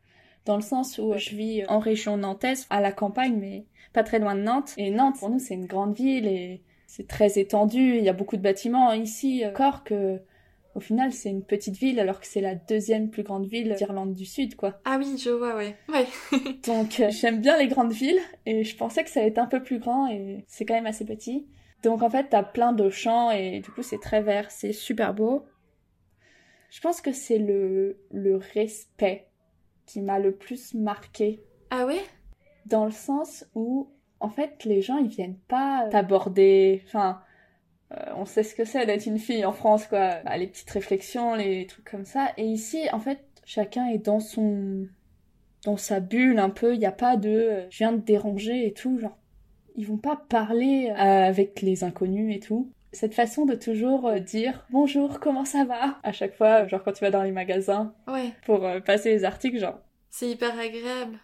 dans 0.45 0.55
le 0.55 0.61
sens 0.61 0.97
où 0.97 1.13
je 1.17 1.35
vis 1.35 1.65
en 1.67 1.79
région 1.79 2.17
nantaise, 2.17 2.65
à 2.69 2.81
la 2.81 2.91
campagne, 2.91 3.37
mais 3.37 3.65
pas 3.93 4.03
très 4.03 4.19
loin 4.19 4.35
de 4.35 4.41
Nantes. 4.41 4.73
Et 4.77 4.91
Nantes, 4.91 5.17
pour 5.19 5.29
nous, 5.29 5.39
c'est 5.39 5.53
une 5.53 5.65
grande 5.65 5.95
ville 5.95 6.27
et 6.27 6.61
c'est 6.87 7.07
très 7.07 7.39
étendu. 7.39 7.97
Il 7.97 8.03
y 8.03 8.09
a 8.09 8.13
beaucoup 8.13 8.37
de 8.37 8.41
bâtiments. 8.41 8.91
Ici, 8.93 9.43
Cork, 9.53 9.91
euh, 9.91 10.17
au 10.75 10.79
final, 10.79 11.11
c'est 11.11 11.29
une 11.29 11.43
petite 11.43 11.77
ville 11.77 11.99
alors 11.99 12.19
que 12.19 12.27
c'est 12.27 12.41
la 12.41 12.55
deuxième 12.55 13.09
plus 13.09 13.23
grande 13.23 13.45
ville 13.45 13.73
d'Irlande 13.75 14.13
du 14.13 14.25
Sud, 14.25 14.55
quoi. 14.55 14.79
Ah 14.85 14.97
oui, 14.97 15.17
je 15.17 15.29
vois, 15.29 15.55
ouais. 15.55 15.75
Ouais. 15.89 16.07
Donc, 16.65 16.99
euh, 16.99 17.09
j'aime 17.09 17.41
bien 17.41 17.57
les 17.57 17.67
grandes 17.67 17.91
villes 17.91 18.21
et 18.45 18.63
je 18.63 18.75
pensais 18.75 19.03
que 19.03 19.09
ça 19.09 19.19
allait 19.19 19.29
être 19.29 19.39
un 19.39 19.47
peu 19.47 19.61
plus 19.61 19.79
grand 19.79 20.09
et 20.09 20.45
c'est 20.47 20.65
quand 20.65 20.73
même 20.73 20.85
assez 20.85 21.05
petit. 21.05 21.45
Donc 21.83 22.03
en 22.03 22.09
fait, 22.09 22.27
t'as 22.29 22.43
plein 22.43 22.73
de 22.73 22.89
champs 22.89 23.31
et 23.31 23.59
du 23.59 23.71
coup, 23.71 23.81
c'est 23.81 23.99
très 23.99 24.21
vert, 24.21 24.51
c'est 24.51 24.71
super 24.71 25.13
beau. 25.13 25.45
Je 26.69 26.79
pense 26.79 27.01
que 27.01 27.11
c'est 27.11 27.39
le, 27.39 27.97
le 28.11 28.37
respect 28.37 29.27
qui 29.85 30.01
m'a 30.01 30.19
le 30.19 30.31
plus 30.31 30.73
marqué. 30.73 31.41
Ah 31.69 31.85
ouais? 31.85 32.01
Dans 32.65 32.85
le 32.85 32.91
sens 32.91 33.45
où, 33.55 33.89
en 34.19 34.29
fait, 34.29 34.63
les 34.65 34.81
gens, 34.81 34.97
ils 34.97 35.09
viennent 35.09 35.39
pas 35.47 35.87
t'aborder. 35.89 36.81
Enfin, 36.85 37.21
euh, 37.93 38.13
on 38.15 38.25
sait 38.25 38.43
ce 38.43 38.55
que 38.55 38.65
c'est 38.65 38.85
d'être 38.85 39.05
une 39.05 39.19
fille 39.19 39.45
en 39.45 39.53
France, 39.53 39.87
quoi. 39.87 40.21
Bah, 40.23 40.37
les 40.37 40.47
petites 40.47 40.69
réflexions, 40.69 41.35
les 41.35 41.65
trucs 41.67 41.89
comme 41.89 42.05
ça. 42.05 42.31
Et 42.37 42.45
ici, 42.45 42.87
en 42.93 42.99
fait, 42.99 43.19
chacun 43.45 43.87
est 43.87 43.99
dans 43.99 44.19
son. 44.19 44.87
dans 45.65 45.77
sa 45.77 45.99
bulle 45.99 46.39
un 46.39 46.49
peu. 46.49 46.73
Il 46.73 46.79
n'y 46.79 46.85
a 46.85 46.91
pas 46.91 47.17
de. 47.17 47.29
Euh, 47.29 47.67
je 47.69 47.79
viens 47.79 47.93
de 47.93 48.01
déranger 48.01 48.67
et 48.67 48.73
tout. 48.73 48.99
Genre, 48.99 49.17
ils 49.75 49.87
vont 49.87 49.97
pas 49.97 50.15
parler 50.15 50.89
euh, 50.89 50.95
avec 50.95 51.61
les 51.61 51.83
inconnus 51.83 52.35
et 52.35 52.39
tout. 52.39 52.71
Cette 52.93 53.13
façon 53.13 53.45
de 53.45 53.55
toujours 53.55 54.07
euh, 54.07 54.19
dire 54.19 54.65
bonjour, 54.69 55.19
comment 55.19 55.45
ça 55.45 55.63
va? 55.63 55.97
À 56.03 56.11
chaque 56.11 56.35
fois, 56.35 56.67
genre 56.67 56.83
quand 56.83 56.91
tu 56.91 57.03
vas 57.03 57.11
dans 57.11 57.23
les 57.23 57.31
magasins 57.31 57.93
ouais. 58.07 58.33
pour 58.45 58.65
euh, 58.65 58.79
passer 58.81 59.11
les 59.11 59.23
articles, 59.23 59.59
genre. 59.59 59.79
C'est 60.09 60.29
hyper 60.29 60.57
agréable. 60.59 61.19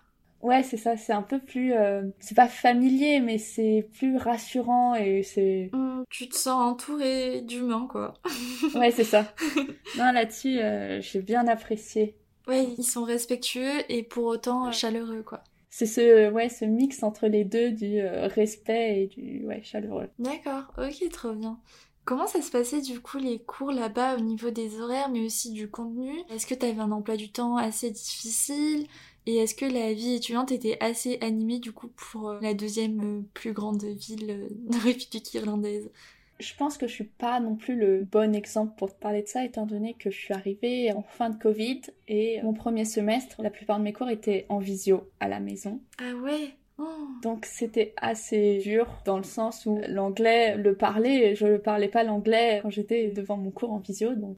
Ouais, 0.48 0.64
c'est 0.64 0.78
ça, 0.78 0.98
c'est 0.98 1.14
un 1.14 1.22
peu 1.22 1.40
plus. 1.40 1.74
c'est 2.20 2.36
pas 2.36 2.48
familier, 2.48 3.20
mais 3.20 3.38
c'est 3.38 3.90
plus 3.94 4.18
rassurant 4.18 4.96
et 4.96 5.24
c'est. 5.24 5.70
Mmh, 5.74 6.04
tu 6.10 6.30
te 6.30 6.36
sens 6.36 6.72
entouré 6.72 7.42
d'humains, 7.42 7.88
quoi. 7.90 8.14
ouais, 8.76 8.92
c'est 8.92 9.04
ça. 9.04 9.34
Non, 9.98 10.12
là-dessus, 10.12 10.60
j'ai 11.02 11.22
bien 11.22 11.48
apprécié. 11.48 12.16
Ouais, 12.48 12.68
ils 12.78 12.84
sont 12.84 13.04
respectueux 13.04 13.82
et 13.90 14.04
pour 14.04 14.26
autant 14.26 14.72
chaleureux, 14.72 15.24
quoi 15.24 15.44
c'est 15.78 15.86
ce 15.86 16.32
ouais 16.32 16.50
ce 16.50 16.66
mix 16.66 17.04
entre 17.04 17.28
les 17.28 17.44
deux 17.44 17.70
du 17.72 18.00
euh, 18.00 18.28
respect 18.28 19.04
et 19.04 19.08
du 19.08 19.46
ouais 19.46 19.62
chaleureux. 19.62 20.10
D'accord, 20.18 20.74
ok, 20.78 21.08
trop 21.12 21.34
bien. 21.34 21.60
Comment 22.04 22.26
ça 22.26 22.42
se 22.42 22.50
passait 22.50 22.82
du 22.82 23.00
coup 23.00 23.20
les 23.20 23.38
cours 23.38 23.72
là-bas 23.72 24.16
au 24.16 24.22
niveau 24.22 24.50
des 24.50 24.80
horaires 24.80 25.10
mais 25.10 25.24
aussi 25.24 25.52
du 25.52 25.70
contenu? 25.70 26.12
Est-ce 26.30 26.48
que 26.48 26.56
tu 26.56 26.66
avais 26.66 26.80
un 26.80 26.92
emploi 26.92 27.16
du 27.16 27.32
temps 27.32 27.58
assez 27.58 27.92
difficile? 27.92 28.88
Et 29.28 29.36
est-ce 29.36 29.54
que 29.54 29.66
la 29.66 29.94
vie 29.94 30.16
étudiante 30.16 30.54
était 30.54 30.78
assez 30.80 31.20
animée 31.22 31.60
du 31.60 31.74
coup 31.74 31.90
pour 31.90 32.30
euh, 32.30 32.40
la 32.42 32.54
deuxième 32.54 33.02
euh, 33.02 33.22
plus 33.34 33.52
grande 33.52 33.84
ville 33.84 34.48
de 34.70 34.78
République 34.78 35.34
irlandaise? 35.34 35.92
Je 36.40 36.54
pense 36.56 36.78
que 36.78 36.88
je 36.88 36.94
suis 36.94 37.04
pas 37.04 37.40
non 37.40 37.56
plus 37.56 37.76
le 37.76 38.04
bon 38.10 38.34
exemple 38.34 38.74
pour 38.78 38.94
te 38.94 39.00
parler 39.00 39.24
de 39.24 39.28
ça, 39.28 39.44
étant 39.44 39.66
donné 39.66 39.96
que 39.96 40.12
je 40.12 40.18
suis 40.18 40.34
arrivée 40.34 40.94
en 40.94 41.02
fin 41.02 41.30
de 41.30 41.36
Covid 41.36 41.82
et 42.08 42.42
mon 42.44 42.54
premier 42.54 42.86
semestre, 42.86 43.42
la 43.42 43.50
plupart 43.50 43.80
de 43.80 43.84
mes 43.84 43.92
cours 43.92 44.10
étaient 44.10 44.46
en 44.48 44.60
visio 44.60 45.10
à 45.20 45.28
la 45.28 45.40
maison. 45.40 45.82
Ah 46.00 46.16
ouais? 46.24 46.54
Oh. 46.78 46.86
Donc 47.24 47.46
c'était 47.46 47.94
assez 47.98 48.60
dur 48.60 48.88
dans 49.04 49.18
le 49.18 49.24
sens 49.24 49.66
où 49.66 49.80
l'anglais, 49.90 50.56
le 50.56 50.76
parler, 50.76 51.36
je 51.36 51.48
ne 51.48 51.58
parlais 51.58 51.88
pas 51.88 52.04
l'anglais 52.04 52.60
quand 52.62 52.70
j'étais 52.70 53.10
devant 53.10 53.36
mon 53.36 53.50
cours 53.50 53.74
en 53.74 53.80
visio. 53.80 54.14
Donc, 54.14 54.38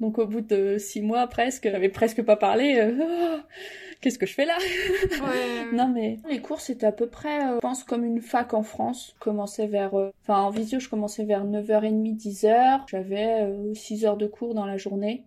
donc 0.00 0.18
au 0.18 0.26
bout 0.26 0.40
de 0.40 0.78
six 0.78 1.02
mois 1.02 1.26
presque, 1.26 1.68
j'avais 1.70 1.88
presque 1.88 2.22
pas 2.22 2.36
parlé. 2.36 2.76
Euh, 2.78 3.38
qu'est-ce 4.00 4.18
que 4.18 4.26
je 4.26 4.34
fais 4.34 4.46
là? 4.46 4.56
Non 5.72 5.88
mais 5.88 6.18
les 6.28 6.40
cours 6.40 6.60
c'était 6.60 6.86
à 6.86 6.92
peu 6.92 7.08
près, 7.08 7.46
euh, 7.46 7.54
je 7.56 7.60
pense 7.60 7.84
comme 7.84 8.04
une 8.04 8.20
fac 8.20 8.54
en 8.54 8.62
France. 8.62 9.12
Je 9.14 9.20
commençais 9.20 9.66
vers, 9.66 9.94
euh, 9.94 10.10
en 10.28 10.50
visio 10.50 10.80
je 10.80 10.88
commençais 10.88 11.24
vers 11.24 11.44
9h30, 11.44 12.16
10h. 12.16 12.82
J'avais 12.88 13.46
6 13.74 14.04
euh, 14.04 14.08
heures 14.08 14.16
de 14.16 14.26
cours 14.26 14.54
dans 14.54 14.66
la 14.66 14.76
journée. 14.76 15.24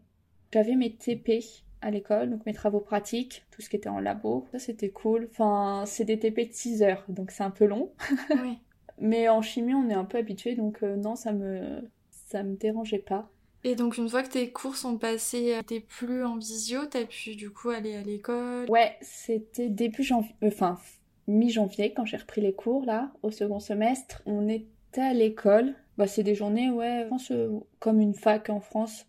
J'avais 0.54 0.76
mes 0.76 0.92
TP 0.92 1.44
à 1.82 1.92
l'école, 1.92 2.30
donc 2.30 2.46
mes 2.46 2.54
travaux 2.54 2.80
pratiques, 2.80 3.44
tout 3.52 3.62
ce 3.62 3.70
qui 3.70 3.76
était 3.76 3.90
en 3.90 4.00
labo. 4.00 4.46
Ça, 4.52 4.60
c'était 4.60 4.90
cool. 4.90 5.28
Enfin, 5.32 5.84
c'est 5.86 6.06
des 6.06 6.20
TP 6.20 6.48
de 6.48 6.54
6 6.54 6.84
heures, 6.84 7.04
donc 7.10 7.32
c'est 7.32 7.44
un 7.44 7.52
peu 7.52 7.66
long. 7.66 7.92
Oui. 8.30 8.58
Mais 9.00 9.28
en 9.30 9.42
chimie, 9.42 9.74
on 9.74 9.90
est 9.90 9.96
un 9.96 10.06
peu 10.06 10.20
habitué, 10.20 10.56
donc 10.56 10.84
euh, 10.84 10.96
non, 10.96 11.16
ça 11.16 11.32
me 11.34 11.82
ça 12.12 12.44
me 12.44 12.56
dérangeait 12.56 13.00
pas. 13.00 13.30
Et 13.64 13.76
donc 13.76 13.98
une 13.98 14.10
fois 14.10 14.24
que 14.24 14.30
tes 14.30 14.52
cours 14.52 14.76
sont 14.76 14.98
passés, 14.98 15.60
t'es 15.68 15.80
plus 15.80 16.26
en 16.26 16.38
visio, 16.38 16.86
t'as 16.90 17.06
pu 17.06 17.36
du 17.36 17.52
coup 17.52 17.70
aller 17.70 17.96
à 17.96 18.02
l'école? 18.02 18.70
Ouais, 18.70 18.98
c'était 19.02 19.70
début 19.70 20.04
janvier, 20.04 20.34
euh, 20.44 20.48
enfin 20.48 20.80
mi-janvier 21.28 21.94
quand 21.94 22.06
j'ai 22.06 22.18
repris 22.18 22.42
les 22.42 22.54
cours 22.54 22.86
là, 22.86 23.12
au 23.22 23.30
second 23.30 23.60
semestre. 23.60 24.24
On 24.26 24.50
était 24.50 25.02
à 25.02 25.14
l'école. 25.14 25.76
Bah 25.98 26.08
c'est 26.08 26.24
des 26.24 26.34
journées, 26.34 26.72
ouais, 26.72 27.06
pense 27.08 27.32
euh, 27.32 27.50
comme 27.80 28.02
une 28.02 28.16
fac 28.16 28.50
en 28.50 28.62
France, 28.62 29.06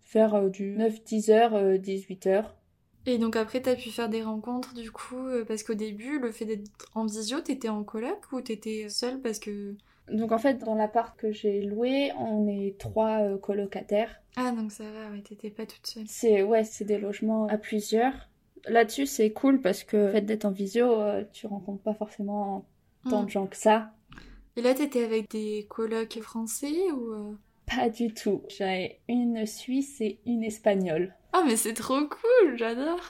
faire 0.00 0.34
euh, 0.34 0.48
du 0.48 0.76
9-10 0.76 1.30
heures, 1.30 1.78
18 1.78 2.26
heures. 2.26 2.56
Et 3.06 3.18
donc 3.18 3.36
après, 3.36 3.60
t'as 3.60 3.76
pu 3.76 3.90
faire 3.90 4.08
des 4.08 4.22
rencontres 4.22 4.74
du 4.74 4.90
coup, 4.90 5.28
parce 5.46 5.62
qu'au 5.62 5.74
début, 5.74 6.18
le 6.18 6.32
fait 6.32 6.46
d'être 6.46 6.90
en 6.94 7.04
visio, 7.04 7.40
t'étais 7.42 7.68
en 7.68 7.84
coloc 7.84 8.32
ou 8.32 8.40
t'étais 8.40 8.88
seule 8.88 9.20
parce 9.20 9.38
que 9.38 9.76
donc 10.10 10.32
en 10.32 10.38
fait, 10.38 10.58
dans 10.58 10.74
l'appart 10.74 11.18
que 11.18 11.32
j'ai 11.32 11.62
loué, 11.62 12.12
on 12.18 12.46
est 12.46 12.78
trois 12.78 13.22
euh, 13.22 13.38
colocataires. 13.38 14.20
Ah 14.36 14.50
donc 14.50 14.70
ça 14.70 14.84
va, 14.84 15.10
ouais, 15.10 15.22
t'étais 15.22 15.50
pas 15.50 15.64
toute 15.66 15.86
seule. 15.86 16.04
C'est 16.06 16.42
ouais, 16.42 16.64
c'est 16.64 16.84
des 16.84 16.98
logements 16.98 17.46
à 17.46 17.56
plusieurs. 17.56 18.12
Là-dessus, 18.66 19.06
c'est 19.06 19.32
cool 19.32 19.60
parce 19.60 19.84
que 19.84 19.96
le 19.96 20.12
fait 20.12 20.20
d'être 20.22 20.44
en 20.44 20.50
visio, 20.50 21.00
euh, 21.00 21.24
tu 21.32 21.46
rencontres 21.46 21.82
pas 21.82 21.94
forcément 21.94 22.66
tant 23.08 23.22
de 23.22 23.26
mm. 23.26 23.30
gens 23.30 23.46
que 23.46 23.56
ça. 23.56 23.92
Et 24.56 24.62
là, 24.62 24.74
t'étais 24.74 25.04
avec 25.04 25.30
des 25.30 25.66
colocs 25.68 26.20
français 26.20 26.90
ou 26.92 27.12
euh? 27.12 27.32
Pas 27.66 27.88
du 27.88 28.12
tout. 28.12 28.42
J'avais 28.48 29.00
une 29.08 29.46
Suisse 29.46 30.00
et 30.00 30.18
une 30.26 30.44
Espagnole. 30.44 31.14
Ah 31.32 31.42
mais 31.46 31.56
c'est 31.56 31.74
trop 31.74 32.00
cool, 32.00 32.56
j'adore. 32.56 33.00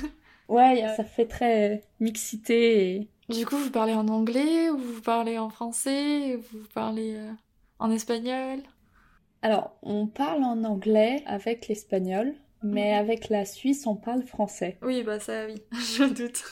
ouais, 0.48 0.84
ça 0.96 1.04
fait 1.04 1.26
très 1.26 1.82
mixité 2.00 2.94
et 2.94 3.08
du 3.28 3.46
coup, 3.46 3.56
vous 3.56 3.70
parlez 3.70 3.94
en 3.94 4.08
anglais 4.08 4.70
ou 4.70 4.78
vous 4.78 5.00
parlez 5.00 5.38
en 5.38 5.50
français 5.50 6.36
ou 6.36 6.40
vous 6.52 6.66
parlez 6.74 7.14
euh, 7.16 7.32
en 7.78 7.90
espagnol? 7.90 8.60
Alors, 9.42 9.76
on 9.82 10.06
parle 10.06 10.42
en 10.42 10.64
anglais 10.64 11.22
avec 11.26 11.68
l'espagnol, 11.68 12.34
mais 12.62 12.94
avec 12.94 13.28
la 13.28 13.44
Suisse, 13.44 13.86
on 13.86 13.94
parle 13.94 14.24
français. 14.24 14.78
Oui, 14.82 15.04
bah 15.04 15.20
ça, 15.20 15.46
oui, 15.46 15.62
je 15.72 16.04
doute. 16.04 16.42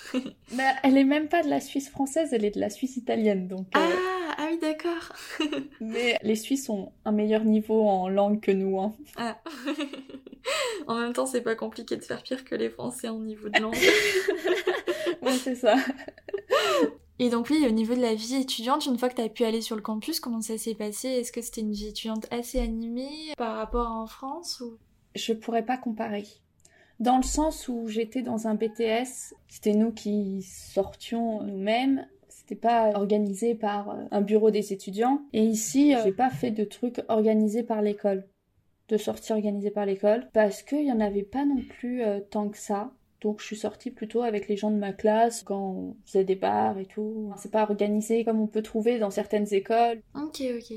mais 0.55 0.71
elle 0.85 0.97
est 0.97 1.05
même 1.05 1.29
pas 1.29 1.43
de 1.43 1.49
la 1.49 1.61
Suisse 1.61 1.89
française, 1.89 2.33
elle 2.33 2.45
est 2.45 2.55
de 2.55 2.61
la 2.61 2.71
Suisse 2.71 2.97
italienne, 2.97 3.49
donc. 3.49 3.67
Euh, 3.77 3.81
ah, 3.81 4.35
ah 4.39 4.49
oui, 4.51 4.59
d'accord. 4.61 5.13
mais 5.81 6.19
les 6.23 6.37
Suisses 6.37 6.69
ont 6.69 6.93
un 7.05 7.13
meilleur 7.13 7.45
niveau 7.45 7.89
en 7.89 8.09
langue 8.09 8.41
que 8.41 8.53
nous, 8.53 8.79
hein. 8.79 8.95
Ah. 9.17 9.41
en 10.87 11.01
même 11.01 11.13
temps, 11.13 11.27
c'est 11.27 11.41
pas 11.41 11.57
compliqué 11.57 11.97
de 11.97 12.05
faire 12.05 12.23
pire 12.23 12.45
que 12.45 12.55
les 12.55 12.71
Français 12.71 13.09
en 13.09 13.19
niveau 13.19 13.49
de 13.49 13.61
langue. 13.61 13.75
ouais, 15.23 15.39
c'est 15.43 15.57
ça. 15.57 15.75
Et 17.19 17.31
donc 17.31 17.49
oui, 17.49 17.65
au 17.67 17.71
niveau 17.71 17.95
de 17.95 18.03
la 18.03 18.15
vie 18.15 18.35
étudiante, 18.35 18.85
une 18.85 18.99
fois 18.99 19.09
que 19.09 19.15
tu 19.15 19.23
as 19.23 19.29
pu 19.31 19.45
aller 19.45 19.63
sur 19.63 19.75
le 19.75 19.83
campus, 19.83 20.21
comment 20.21 20.43
ça 20.43 20.59
s'est 20.59 20.75
passé? 20.75 21.09
Est-ce 21.09 21.33
que 21.33 21.41
c'était 21.41 21.63
une 21.63 21.73
vie 21.73 21.89
étudiante 21.89 22.27
assez 22.31 22.61
animée 22.61 23.33
par 23.39 23.57
rapport 23.57 23.87
à 23.87 23.95
en 23.95 24.07
France 24.07 24.61
ou... 24.61 24.77
Je 25.15 25.33
pourrais 25.33 25.65
pas 25.65 25.79
comparer. 25.79 26.25
Dans 27.01 27.17
le 27.17 27.23
sens 27.23 27.69
où 27.69 27.89
j'étais 27.89 28.23
dans 28.23 28.49
un 28.49 28.55
BTS, 28.55 29.35
c'était 29.49 29.75
nous 29.75 29.93
qui 29.93 30.43
sortions 30.43 31.43
nous-mêmes, 31.43 32.07
c'était 32.29 32.55
pas 32.55 32.93
organisé 32.95 33.55
par 33.55 33.91
euh, 33.91 34.05
un 34.11 34.21
bureau 34.21 34.51
des 34.51 34.73
étudiants. 34.73 35.23
Et 35.33 35.43
ici, 35.43 35.95
euh, 35.95 36.01
j'ai 36.05 36.13
pas 36.13 36.31
fait 36.31 36.51
de 36.51 36.65
trucs 36.65 37.03
organisés 37.09 37.63
par 37.63 37.83
l'école, 37.83 38.27
de 38.89 38.97
sorties 38.97 39.33
organisées 39.33 39.71
par 39.71 39.85
l'école, 39.85 40.29
parce 40.33 40.63
qu'il 40.63 40.87
y 40.87 40.93
en 40.93 41.01
avait 41.01 41.23
pas 41.23 41.45
non 41.45 41.61
plus 41.69 42.03
euh, 42.03 42.21
tant 42.21 42.49
que 42.49 42.59
ça. 42.59 42.93
Donc 43.27 43.41
je 43.41 43.47
suis 43.47 43.57
sortie 43.57 43.91
plutôt 43.91 44.23
avec 44.23 44.47
les 44.47 44.57
gens 44.57 44.71
de 44.71 44.77
ma 44.77 44.93
classe 44.93 45.43
quand 45.43 45.59
on 45.59 45.97
faisait 46.07 46.23
des 46.23 46.37
bars 46.37 46.79
et 46.79 46.87
tout. 46.87 47.33
C'est 47.37 47.51
pas 47.51 47.65
organisé 47.65 48.25
comme 48.25 48.41
on 48.41 48.47
peut 48.47 48.63
trouver 48.63 49.01
dans 49.01 49.11
certaines 49.11 49.53
écoles. 49.53 50.01
Ok, 50.15 50.45
ok. 50.57 50.77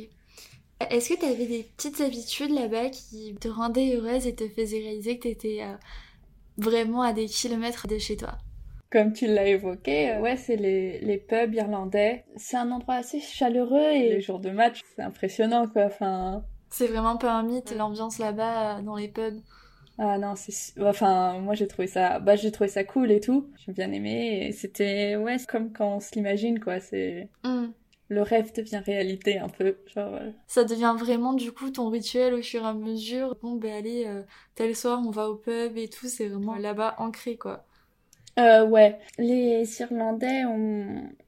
Est-ce 0.89 1.13
que 1.13 1.19
tu 1.19 1.25
avais 1.25 1.45
des 1.45 1.69
petites 1.77 2.01
habitudes 2.01 2.49
là-bas 2.49 2.89
qui 2.89 3.35
te 3.39 3.47
rendaient 3.47 3.95
heureuse 3.95 4.25
et 4.25 4.33
te 4.33 4.49
faisaient 4.49 4.79
réaliser 4.79 5.19
que 5.19 5.27
tu 5.27 5.27
étais 5.27 5.59
euh, 5.61 5.75
vraiment 6.57 7.03
à 7.03 7.13
des 7.13 7.27
kilomètres 7.27 7.87
de 7.87 7.99
chez 7.99 8.17
toi? 8.17 8.39
Comme 8.91 9.13
tu 9.13 9.27
l'as 9.27 9.45
évoqué, 9.45 10.13
euh, 10.13 10.19
ouais, 10.19 10.35
c'est 10.35 10.55
les, 10.55 11.01
les 11.01 11.17
pubs 11.19 11.53
irlandais. 11.53 12.25
C'est 12.35 12.57
un 12.57 12.71
endroit 12.71 12.95
assez 12.95 13.19
chaleureux 13.19 13.91
et 13.91 14.09
les 14.09 14.21
jours 14.21 14.39
de 14.39 14.49
match, 14.49 14.81
c'est 14.95 15.03
impressionnant 15.03 15.67
quoi. 15.67 15.83
Enfin, 15.85 16.43
c'est 16.71 16.87
vraiment 16.87 17.17
pas 17.17 17.31
un 17.31 17.43
mythe 17.43 17.75
l'ambiance 17.75 18.17
là-bas 18.17 18.79
euh, 18.79 18.81
dans 18.81 18.95
les 18.95 19.07
pubs. 19.07 19.39
Ah 20.01 20.17
non, 20.17 20.33
c'est 20.37 20.81
enfin 20.81 21.39
moi 21.39 21.55
j'ai 21.55 21.67
trouvé 21.67 21.85
ça 21.87 22.19
bah 22.19 22.37
j'ai 22.37 22.51
trouvé 22.53 22.69
ça 22.69 22.85
cool 22.85 23.11
et 23.11 23.19
tout. 23.19 23.49
J'ai 23.57 23.73
bien 23.73 23.91
aimé 23.91 24.47
et 24.47 24.53
c'était 24.53 25.17
ouais, 25.17 25.35
comme 25.45 25.73
quand 25.73 25.97
on 25.97 25.99
se 25.99 26.15
l'imagine 26.15 26.61
quoi, 26.61 26.79
c'est 26.79 27.27
mm. 27.43 27.65
le 28.07 28.21
rêve 28.21 28.53
devient 28.53 28.81
réalité 28.85 29.39
un 29.39 29.49
peu, 29.49 29.75
genre 29.93 30.15
euh. 30.15 30.31
Ça 30.47 30.63
devient 30.63 30.95
vraiment 30.97 31.33
du 31.33 31.51
coup 31.51 31.69
ton 31.69 31.89
rituel 31.89 32.33
au 32.33 32.41
fur 32.41 32.63
et 32.63 32.67
à 32.67 32.73
mesure. 32.73 33.35
Bon 33.41 33.55
ben 33.55 33.73
allez 33.73 34.05
euh, 34.07 34.23
tel 34.55 34.73
soir 34.73 35.01
on 35.05 35.11
va 35.11 35.29
au 35.29 35.35
pub 35.35 35.77
et 35.77 35.89
tout, 35.89 36.07
c'est 36.07 36.29
vraiment 36.29 36.55
là-bas 36.55 36.95
ancré 36.99 37.35
quoi. 37.35 37.65
Euh, 38.39 38.65
ouais, 38.65 38.97
les 39.17 39.81
Irlandais 39.81 40.43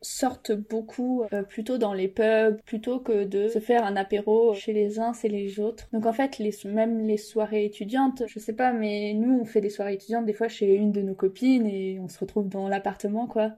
sortent 0.02 0.54
beaucoup 0.54 1.24
euh, 1.34 1.44
plutôt 1.44 1.78
dans 1.78 1.94
les 1.94 2.08
pubs 2.08 2.62
plutôt 2.66 3.00
que 3.00 3.26
de 3.26 3.50
se 3.50 3.60
faire 3.60 3.84
un 3.84 3.98
apéro 3.98 4.54
chez 4.54 4.72
les 4.72 4.98
uns 5.00 5.12
et 5.24 5.28
les 5.28 5.60
autres. 5.60 5.90
Donc 5.92 6.06
en 6.06 6.14
fait, 6.14 6.38
les, 6.38 6.52
même 6.66 7.06
les 7.06 7.18
soirées 7.18 7.66
étudiantes, 7.66 8.24
je 8.28 8.40
sais 8.40 8.54
pas, 8.54 8.72
mais 8.72 9.14
nous 9.14 9.40
on 9.42 9.46
fait 9.46 9.60
des 9.60 9.70
soirées 9.70 9.96
étudiantes 9.96 10.26
des 10.26 10.34
fois 10.34 10.48
chez 10.48 10.74
une 10.74 10.94
de 10.94 11.02
nos 11.02 11.16
copines 11.16 11.68
et 11.68 12.00
on 12.00 12.08
se 12.08 12.20
retrouve 12.20 12.48
dans 12.48 12.70
l'appartement 12.70 13.28
quoi. 13.28 13.52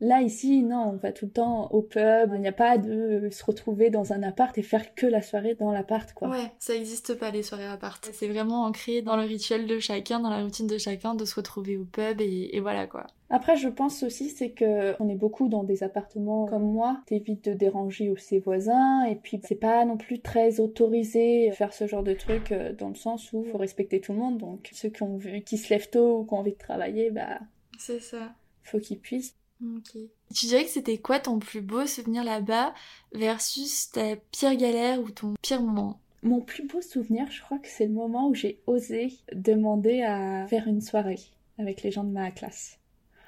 Là, 0.00 0.22
ici, 0.22 0.62
non, 0.62 0.92
on 0.92 0.96
va 0.96 1.10
tout 1.10 1.26
le 1.26 1.32
temps 1.32 1.68
au 1.72 1.82
pub. 1.82 2.32
Il 2.34 2.40
n'y 2.40 2.48
a 2.48 2.52
pas 2.52 2.78
de 2.78 3.28
se 3.32 3.44
retrouver 3.44 3.90
dans 3.90 4.12
un 4.12 4.22
appart 4.22 4.56
et 4.56 4.62
faire 4.62 4.94
que 4.94 5.06
la 5.06 5.22
soirée 5.22 5.56
dans 5.56 5.72
l'appart, 5.72 6.12
quoi. 6.12 6.28
Ouais, 6.28 6.52
ça 6.60 6.74
n'existe 6.74 7.14
pas, 7.14 7.32
les 7.32 7.42
soirées 7.42 7.66
appart. 7.66 8.08
C'est 8.12 8.28
vraiment 8.28 8.64
ancré 8.64 9.02
dans 9.02 9.16
le 9.16 9.24
rituel 9.24 9.66
de 9.66 9.80
chacun, 9.80 10.20
dans 10.20 10.30
la 10.30 10.42
routine 10.42 10.68
de 10.68 10.78
chacun, 10.78 11.16
de 11.16 11.24
se 11.24 11.34
retrouver 11.34 11.76
au 11.76 11.84
pub 11.84 12.20
et, 12.20 12.60
voilà, 12.60 12.86
quoi. 12.86 13.08
Après, 13.30 13.56
je 13.56 13.68
pense 13.68 14.04
aussi, 14.04 14.30
c'est 14.30 14.50
que 14.50 14.94
on 15.02 15.08
est 15.08 15.16
beaucoup 15.16 15.48
dans 15.48 15.64
des 15.64 15.82
appartements 15.82 16.46
comme 16.46 16.72
moi. 16.72 17.00
T'évites 17.06 17.46
de 17.46 17.52
déranger 17.52 18.08
aussi 18.08 18.28
ses 18.28 18.38
voisins. 18.38 19.02
Et 19.04 19.16
puis, 19.16 19.40
c'est 19.44 19.56
pas 19.56 19.84
non 19.84 19.96
plus 19.96 20.20
très 20.20 20.60
autorisé 20.60 21.50
faire 21.52 21.72
ce 21.72 21.86
genre 21.86 22.02
de 22.02 22.14
truc 22.14 22.52
euh, 22.52 22.72
dans 22.72 22.88
le 22.88 22.94
sens 22.94 23.32
où 23.32 23.44
faut 23.44 23.58
respecter 23.58 24.00
tout 24.00 24.12
le 24.12 24.18
monde. 24.18 24.38
Donc, 24.38 24.70
ceux 24.72 24.88
qui 24.88 25.02
ont 25.02 25.16
vu, 25.16 25.42
qui 25.42 25.58
se 25.58 25.74
lèvent 25.74 25.90
tôt 25.90 26.20
ou 26.20 26.24
qui 26.24 26.34
ont 26.34 26.38
envie 26.38 26.52
de 26.52 26.58
travailler, 26.58 27.10
bah. 27.10 27.40
C'est 27.78 28.00
ça. 28.00 28.32
Faut 28.62 28.78
qu'ils 28.78 28.98
puissent. 28.98 29.34
Ok. 29.64 29.98
Tu 30.34 30.46
dirais 30.46 30.64
que 30.64 30.70
c'était 30.70 30.98
quoi 30.98 31.18
ton 31.18 31.38
plus 31.38 31.60
beau 31.60 31.86
souvenir 31.86 32.24
là-bas 32.24 32.74
versus 33.12 33.90
ta 33.90 34.16
pire 34.16 34.54
galère 34.56 35.00
ou 35.00 35.10
ton 35.10 35.34
pire 35.42 35.62
moment? 35.62 35.98
Mon 36.22 36.40
plus 36.40 36.66
beau 36.66 36.80
souvenir, 36.80 37.30
je 37.30 37.40
crois 37.42 37.58
que 37.58 37.68
c'est 37.68 37.86
le 37.86 37.92
moment 37.92 38.28
où 38.28 38.34
j'ai 38.34 38.60
osé 38.66 39.12
demander 39.32 40.02
à 40.02 40.46
faire 40.48 40.66
une 40.66 40.80
soirée 40.80 41.20
avec 41.58 41.82
les 41.82 41.90
gens 41.90 42.04
de 42.04 42.10
ma 42.10 42.30
classe. 42.30 42.78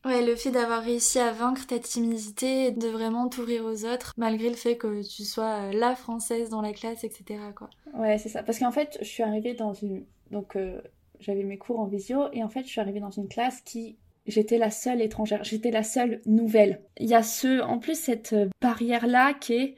Ouais, 0.05 0.25
le 0.25 0.35
fait 0.35 0.51
d'avoir 0.51 0.83
réussi 0.83 1.19
à 1.19 1.31
vaincre 1.31 1.67
ta 1.67 1.79
timidité, 1.79 2.71
de 2.71 2.89
vraiment 2.89 3.29
t'ouvrir 3.29 3.67
aux 3.67 3.85
autres, 3.85 4.15
malgré 4.17 4.49
le 4.49 4.57
fait 4.57 4.77
que 4.77 5.03
tu 5.07 5.25
sois 5.25 5.73
la 5.73 5.95
française 5.95 6.49
dans 6.49 6.63
la 6.63 6.73
classe, 6.73 7.05
etc. 7.05 7.39
Quoi. 7.55 7.69
Ouais, 7.93 8.17
c'est 8.17 8.31
ça. 8.31 8.43
Parce 8.43 8.59
qu'en 8.59 8.73
fait, 8.73 8.97
je 9.01 9.07
suis 9.07 9.23
arrivée 9.23 9.53
dans 9.53 9.75
une... 9.75 10.05
Donc, 10.31 10.57
euh, 10.57 10.81
j'avais 11.19 11.43
mes 11.43 11.59
cours 11.59 11.81
en 11.81 11.85
visio, 11.85 12.33
et 12.33 12.43
en 12.43 12.49
fait, 12.49 12.63
je 12.63 12.69
suis 12.69 12.81
arrivée 12.81 13.01
dans 13.01 13.11
une 13.11 13.29
classe 13.29 13.61
qui 13.61 13.99
J'étais 14.31 14.59
la 14.59 14.71
seule 14.71 15.03
étrangère, 15.03 15.45
j'étais 15.45 15.71
la 15.71 15.83
seule 15.83 16.21
nouvelle. 16.27 16.83
Il 16.99 17.09
y 17.09 17.15
a 17.15 17.23
ce, 17.23 17.61
en 17.63 17.79
plus 17.79 17.99
cette 17.99 18.35
barrière-là 18.61 19.35
qui 19.35 19.55
est, 19.55 19.75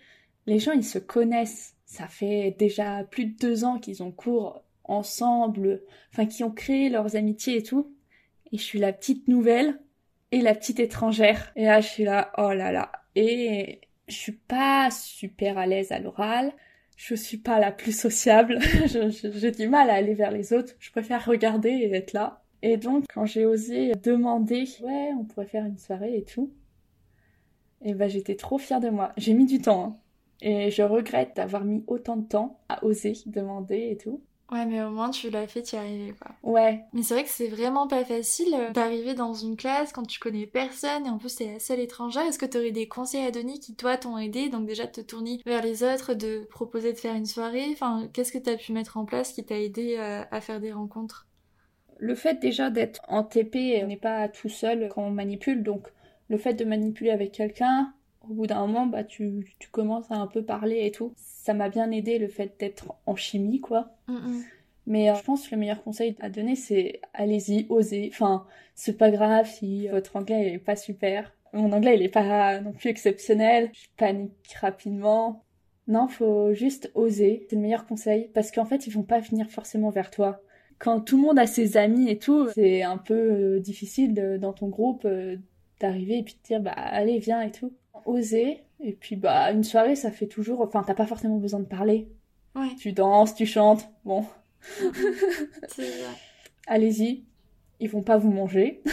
les 0.46 0.58
gens 0.58 0.72
ils 0.72 0.84
se 0.84 0.98
connaissent. 0.98 1.74
Ça 1.86 2.06
fait 2.06 2.54
déjà 2.58 3.04
plus 3.04 3.26
de 3.26 3.36
deux 3.36 3.64
ans 3.64 3.78
qu'ils 3.78 4.02
ont 4.02 4.12
cours 4.12 4.62
ensemble, 4.84 5.82
enfin 6.12 6.26
qui 6.26 6.44
ont 6.44 6.50
créé 6.50 6.88
leurs 6.88 7.16
amitiés 7.16 7.58
et 7.58 7.62
tout. 7.62 7.94
Et 8.52 8.58
je 8.58 8.62
suis 8.62 8.78
la 8.78 8.92
petite 8.92 9.28
nouvelle 9.28 9.80
et 10.30 10.40
la 10.40 10.54
petite 10.54 10.80
étrangère. 10.80 11.52
Et 11.56 11.64
là 11.64 11.80
je 11.80 11.88
suis 11.88 12.04
là, 12.04 12.32
oh 12.38 12.52
là 12.52 12.72
là. 12.72 12.92
Et 13.14 13.80
je 14.08 14.14
suis 14.14 14.32
pas 14.32 14.90
super 14.90 15.58
à 15.58 15.66
l'aise 15.66 15.92
à 15.92 15.98
l'oral. 15.98 16.52
Je 16.96 17.14
suis 17.14 17.38
pas 17.38 17.58
la 17.58 17.72
plus 17.72 17.98
sociable. 17.98 18.58
J'ai 18.86 19.50
du 19.50 19.68
mal 19.68 19.90
à 19.90 19.94
aller 19.94 20.14
vers 20.14 20.30
les 20.30 20.52
autres. 20.52 20.74
Je 20.78 20.90
préfère 20.90 21.24
regarder 21.24 21.70
et 21.70 21.94
être 21.94 22.12
là. 22.12 22.41
Et 22.62 22.76
donc, 22.76 23.04
quand 23.12 23.26
j'ai 23.26 23.44
osé 23.46 23.92
demander, 24.02 24.64
ouais, 24.82 25.12
on 25.18 25.24
pourrait 25.24 25.46
faire 25.46 25.66
une 25.66 25.78
soirée 25.78 26.16
et 26.16 26.24
tout, 26.24 26.50
et 27.82 27.94
ben 27.94 28.08
j'étais 28.08 28.36
trop 28.36 28.58
fière 28.58 28.80
de 28.80 28.88
moi. 28.90 29.12
J'ai 29.16 29.34
mis 29.34 29.46
du 29.46 29.60
temps, 29.60 29.84
hein. 29.84 29.96
Et 30.44 30.72
je 30.72 30.82
regrette 30.82 31.36
d'avoir 31.36 31.64
mis 31.64 31.84
autant 31.86 32.16
de 32.16 32.26
temps 32.26 32.60
à 32.68 32.84
oser 32.84 33.14
demander 33.26 33.90
et 33.92 33.96
tout. 33.96 34.20
Ouais, 34.50 34.66
mais 34.66 34.82
au 34.82 34.90
moins 34.90 35.10
tu 35.10 35.30
l'as 35.30 35.46
fait, 35.46 35.62
tu 35.62 35.76
y 35.76 35.78
arrivé 35.78 36.14
quoi. 36.20 36.32
Ouais. 36.42 36.84
Mais 36.92 37.02
c'est 37.02 37.14
vrai 37.14 37.22
que 37.24 37.30
c'est 37.30 37.48
vraiment 37.48 37.86
pas 37.86 38.04
facile 38.04 38.52
euh, 38.54 38.70
d'arriver 38.72 39.14
dans 39.14 39.32
une 39.32 39.56
classe 39.56 39.92
quand 39.92 40.02
tu 40.04 40.18
connais 40.18 40.46
personne 40.46 41.06
et 41.06 41.10
en 41.10 41.16
plus 41.16 41.36
t'es 41.36 41.52
la 41.52 41.58
seule 41.60 41.80
étrangère. 41.80 42.24
Est-ce 42.26 42.38
que 42.38 42.46
t'aurais 42.46 42.72
des 42.72 42.88
conseils 42.88 43.24
à 43.24 43.30
donner 43.30 43.58
qui 43.58 43.76
toi 43.76 43.96
t'ont 43.96 44.18
aidé 44.18 44.48
Donc 44.50 44.66
déjà 44.66 44.86
de 44.86 44.92
te 44.92 45.00
tourner 45.00 45.40
vers 45.46 45.62
les 45.62 45.82
autres, 45.84 46.14
de 46.14 46.44
proposer 46.50 46.92
de 46.92 46.98
faire 46.98 47.14
une 47.14 47.24
soirée? 47.24 47.68
Enfin, 47.72 48.08
qu'est-ce 48.12 48.32
que 48.32 48.38
t'as 48.38 48.56
pu 48.56 48.72
mettre 48.72 48.96
en 48.98 49.06
place 49.06 49.32
qui 49.32 49.44
t'a 49.44 49.58
aidé 49.58 49.96
euh, 49.98 50.24
à 50.30 50.40
faire 50.42 50.60
des 50.60 50.72
rencontres? 50.72 51.26
Le 52.02 52.16
fait 52.16 52.40
déjà 52.40 52.68
d'être 52.68 53.00
en 53.06 53.22
TP, 53.22 53.80
on 53.84 53.86
n'est 53.86 53.96
pas 53.96 54.28
tout 54.28 54.48
seul 54.48 54.88
quand 54.88 55.04
on 55.04 55.10
manipule, 55.10 55.62
donc 55.62 55.86
le 56.28 56.36
fait 56.36 56.54
de 56.54 56.64
manipuler 56.64 57.12
avec 57.12 57.30
quelqu'un, 57.30 57.94
au 58.28 58.34
bout 58.34 58.48
d'un 58.48 58.66
moment, 58.66 58.86
bah, 58.86 59.04
tu, 59.04 59.54
tu, 59.60 59.68
commences 59.68 60.10
à 60.10 60.16
un 60.16 60.26
peu 60.26 60.42
parler 60.42 60.84
et 60.84 60.90
tout. 60.90 61.14
Ça 61.16 61.54
m'a 61.54 61.68
bien 61.68 61.92
aidé 61.92 62.18
le 62.18 62.26
fait 62.26 62.58
d'être 62.58 62.96
en 63.06 63.14
chimie, 63.14 63.60
quoi. 63.60 63.94
Mm, 64.08 64.14
mm. 64.14 64.42
Mais 64.88 65.10
euh, 65.10 65.14
je 65.14 65.22
pense 65.22 65.46
que 65.46 65.54
le 65.54 65.60
meilleur 65.60 65.80
conseil 65.84 66.16
à 66.18 66.28
donner, 66.28 66.56
c'est 66.56 67.00
allez-y, 67.14 67.66
osez. 67.68 68.10
Enfin, 68.12 68.48
c'est 68.74 68.98
pas 68.98 69.12
grave 69.12 69.48
si 69.48 69.86
votre 69.86 70.16
anglais 70.16 70.54
est 70.54 70.58
pas 70.58 70.74
super. 70.74 71.32
Mon 71.52 71.70
anglais, 71.70 71.94
il 71.94 72.02
est 72.02 72.08
pas 72.08 72.58
non 72.58 72.72
plus 72.72 72.90
exceptionnel. 72.90 73.70
Je 73.74 73.86
panique 73.96 74.56
rapidement. 74.60 75.44
Non, 75.86 76.08
faut 76.08 76.52
juste 76.52 76.90
oser. 76.96 77.46
C'est 77.48 77.54
le 77.54 77.62
meilleur 77.62 77.86
conseil. 77.86 78.28
Parce 78.34 78.50
qu'en 78.50 78.64
fait, 78.64 78.88
ils 78.88 78.92
vont 78.92 79.04
pas 79.04 79.20
venir 79.20 79.48
forcément 79.50 79.90
vers 79.90 80.10
toi. 80.10 80.40
Quand 80.82 81.00
tout 81.00 81.16
le 81.16 81.22
monde 81.22 81.38
a 81.38 81.46
ses 81.46 81.76
amis 81.76 82.10
et 82.10 82.18
tout, 82.18 82.48
c'est 82.54 82.82
un 82.82 82.98
peu 82.98 83.14
euh, 83.14 83.60
difficile 83.60 84.14
dans 84.40 84.52
ton 84.52 84.68
groupe 84.68 85.04
euh, 85.04 85.36
d'arriver 85.78 86.18
et 86.18 86.22
puis 86.24 86.34
de 86.34 86.42
dire, 86.44 86.60
bah, 86.60 86.72
allez, 86.72 87.20
viens 87.20 87.40
et 87.40 87.52
tout. 87.52 87.72
Oser. 88.04 88.64
Et 88.80 88.92
puis, 88.92 89.14
bah, 89.14 89.52
une 89.52 89.62
soirée, 89.62 89.94
ça 89.94 90.10
fait 90.10 90.26
toujours, 90.26 90.60
enfin, 90.60 90.82
t'as 90.84 90.94
pas 90.94 91.06
forcément 91.06 91.38
besoin 91.38 91.60
de 91.60 91.66
parler. 91.66 92.08
Ouais. 92.56 92.74
Tu 92.80 92.92
danses, 92.92 93.36
tu 93.36 93.46
chantes. 93.46 93.88
Bon, 94.04 94.24
allez-y, 96.66 97.22
ils 97.78 97.88
vont 97.88 98.02
pas 98.02 98.18
vous 98.18 98.32
manger. 98.32 98.82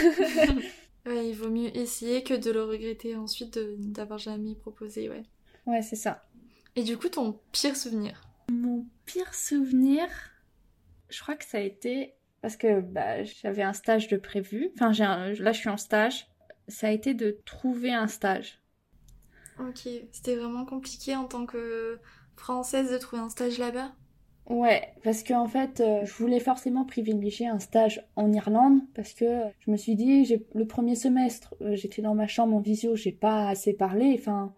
Ouais, 1.05 1.29
il 1.29 1.33
vaut 1.33 1.49
mieux 1.49 1.75
essayer 1.75 2.23
que 2.23 2.35
de 2.35 2.51
le 2.51 2.63
regretter 2.65 3.15
ensuite 3.15 3.57
de- 3.57 3.77
d'avoir 3.79 4.19
jamais 4.19 4.53
proposé, 4.53 5.09
ouais. 5.09 5.23
ouais, 5.65 5.81
c'est 5.81 5.95
ça. 5.95 6.23
Et 6.75 6.83
du 6.83 6.97
coup, 6.97 7.07
ton 7.07 7.39
pire 7.51 7.75
souvenir? 7.75 8.21
Mon 8.51 8.85
pire 9.05 9.33
souvenir, 9.33 10.05
je 11.09 11.21
crois 11.21 11.35
que 11.35 11.45
ça 11.45 11.57
a 11.57 11.61
été 11.61 12.15
parce 12.41 12.55
que 12.57 12.79
bah, 12.81 13.23
j'avais 13.23 13.63
un 13.63 13.73
stage 13.73 14.07
de 14.07 14.17
prévu. 14.17 14.71
Enfin, 14.75 14.93
j'ai 14.93 15.03
un- 15.03 15.33
là, 15.33 15.51
je 15.51 15.59
suis 15.59 15.69
en 15.69 15.77
stage. 15.77 16.27
Ça 16.67 16.87
a 16.87 16.91
été 16.91 17.13
de 17.13 17.39
trouver 17.45 17.91
un 17.93 18.07
stage. 18.07 18.61
Ok, 19.59 19.87
c'était 20.11 20.35
vraiment 20.35 20.65
compliqué 20.65 21.15
en 21.15 21.25
tant 21.25 21.45
que 21.45 21.99
française 22.35 22.91
de 22.91 22.97
trouver 22.97 23.21
un 23.21 23.29
stage 23.29 23.57
là-bas? 23.59 23.91
Ouais, 24.47 24.93
parce 25.03 25.21
que 25.23 25.33
en 25.33 25.47
fait, 25.47 25.79
euh, 25.79 26.05
je 26.05 26.13
voulais 26.13 26.39
forcément 26.39 26.83
privilégier 26.83 27.47
un 27.47 27.59
stage 27.59 28.03
en 28.15 28.31
Irlande 28.33 28.79
parce 28.95 29.13
que 29.13 29.43
je 29.59 29.69
me 29.71 29.77
suis 29.77 29.95
dit, 29.95 30.25
j'ai 30.25 30.43
le 30.55 30.65
premier 30.65 30.95
semestre, 30.95 31.53
euh, 31.61 31.75
j'étais 31.75 32.01
dans 32.01 32.15
ma 32.15 32.25
chambre 32.27 32.55
en 32.55 32.59
visio, 32.59 32.95
j'ai 32.95 33.11
pas 33.11 33.47
assez 33.49 33.73
parlé. 33.73 34.15
Enfin, 34.17 34.53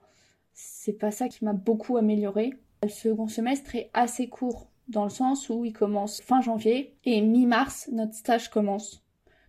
c'est 0.53 0.93
pas 0.93 1.11
ça 1.11 1.29
qui 1.29 1.45
m'a 1.45 1.53
beaucoup 1.53 1.97
amélioré. 1.97 2.53
Le 2.83 2.89
second 2.89 3.27
semestre 3.29 3.75
est 3.75 3.91
assez 3.93 4.29
court 4.29 4.70
dans 4.91 5.03
le 5.03 5.09
sens 5.09 5.49
où 5.49 5.65
il 5.65 5.73
commence 5.73 6.21
fin 6.21 6.41
janvier 6.41 6.95
et 7.05 7.21
mi-mars, 7.21 7.89
notre 7.91 8.13
stage 8.13 8.49
commence. 8.49 9.03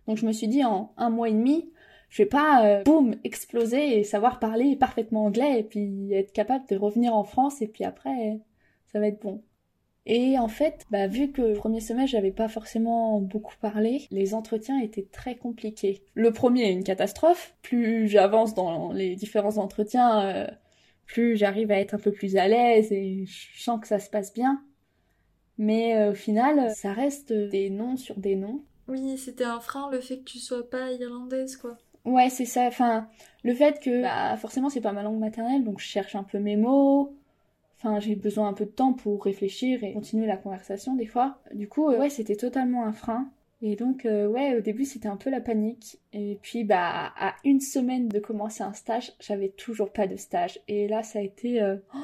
Donc 0.07 0.17
je 0.17 0.25
me 0.25 0.31
suis 0.31 0.47
dit, 0.47 0.63
en 0.63 0.93
un 0.97 1.09
mois 1.09 1.29
et 1.29 1.33
demi, 1.33 1.71
je 2.09 2.23
vais 2.23 2.29
pas, 2.29 2.65
euh, 2.65 2.83
boum, 2.83 3.15
exploser 3.23 3.99
et 3.99 4.03
savoir 4.03 4.39
parler 4.39 4.75
parfaitement 4.75 5.25
anglais 5.25 5.59
et 5.59 5.63
puis 5.63 6.13
être 6.13 6.33
capable 6.33 6.65
de 6.67 6.75
revenir 6.75 7.15
en 7.15 7.23
France 7.23 7.61
et 7.61 7.67
puis 7.67 7.83
après, 7.83 8.39
ça 8.91 8.99
va 8.99 9.07
être 9.07 9.21
bon. 9.21 9.43
Et 10.05 10.37
en 10.37 10.49
fait, 10.49 10.85
bah, 10.91 11.07
vu 11.07 11.31
que 11.31 11.41
le 11.41 11.53
premier 11.53 11.79
semestre, 11.79 12.11
j'avais 12.11 12.31
pas 12.31 12.49
forcément 12.49 13.21
beaucoup 13.21 13.55
parlé, 13.61 14.05
les 14.11 14.33
entretiens 14.33 14.79
étaient 14.81 15.07
très 15.11 15.35
compliqués. 15.35 16.03
Le 16.13 16.31
premier 16.33 16.63
est 16.63 16.73
une 16.73 16.83
catastrophe. 16.83 17.55
Plus 17.61 18.07
j'avance 18.09 18.53
dans 18.53 18.91
les 18.91 19.15
différents 19.15 19.57
entretiens, 19.57 20.25
euh, 20.25 20.47
plus 21.05 21.37
j'arrive 21.37 21.71
à 21.71 21.79
être 21.79 21.93
un 21.93 21.99
peu 21.99 22.11
plus 22.11 22.35
à 22.35 22.47
l'aise 22.47 22.91
et 22.91 23.25
je 23.25 23.61
sens 23.61 23.79
que 23.79 23.87
ça 23.87 23.99
se 23.99 24.09
passe 24.09 24.33
bien. 24.33 24.61
Mais 25.57 25.95
euh, 25.95 26.11
au 26.11 26.15
final, 26.15 26.71
ça 26.75 26.93
reste 26.93 27.31
des 27.31 27.69
noms 27.69 27.97
sur 27.97 28.17
des 28.17 28.35
noms. 28.35 28.61
Oui, 28.87 29.17
c'était 29.17 29.43
un 29.43 29.59
frein 29.59 29.89
le 29.91 30.01
fait 30.01 30.17
que 30.17 30.23
tu 30.23 30.39
sois 30.39 30.69
pas 30.69 30.91
irlandaise, 30.91 31.57
quoi. 31.57 31.77
Ouais, 32.05 32.29
c'est 32.29 32.45
ça. 32.45 32.65
Enfin, 32.67 33.07
le 33.43 33.53
fait 33.53 33.79
que, 33.79 34.01
bah, 34.01 34.35
forcément, 34.37 34.69
c'est 34.69 34.81
pas 34.81 34.91
ma 34.91 35.03
langue 35.03 35.19
maternelle, 35.19 35.63
donc 35.63 35.79
je 35.79 35.85
cherche 35.85 36.15
un 36.15 36.23
peu 36.23 36.39
mes 36.39 36.57
mots. 36.57 37.13
Enfin, 37.77 37.99
j'ai 37.99 38.15
besoin 38.15 38.47
un 38.49 38.53
peu 38.53 38.65
de 38.65 38.71
temps 38.71 38.93
pour 38.93 39.23
réfléchir 39.23 39.83
et 39.83 39.93
continuer 39.93 40.25
la 40.25 40.37
conversation 40.37 40.95
des 40.95 41.05
fois. 41.05 41.39
Du 41.53 41.67
coup, 41.67 41.89
euh, 41.89 41.99
ouais, 41.99 42.09
c'était 42.09 42.35
totalement 42.35 42.85
un 42.85 42.93
frein. 42.93 43.29
Et 43.61 43.77
donc, 43.77 44.05
euh, 44.05 44.27
ouais, 44.27 44.57
au 44.57 44.61
début, 44.61 44.83
c'était 44.83 45.07
un 45.07 45.15
peu 45.15 45.29
la 45.29 45.39
panique. 45.39 45.97
Et 46.11 46.37
puis, 46.41 46.65
bah, 46.65 47.13
à 47.17 47.35
une 47.45 47.61
semaine 47.61 48.09
de 48.09 48.19
commencer 48.19 48.63
un 48.63 48.73
stage, 48.73 49.13
j'avais 49.21 49.49
toujours 49.49 49.91
pas 49.91 50.07
de 50.07 50.17
stage. 50.17 50.59
Et 50.67 50.87
là, 50.89 51.03
ça 51.03 51.19
a 51.19 51.21
été... 51.21 51.61
euh, 51.61 51.77
oh, 51.95 51.97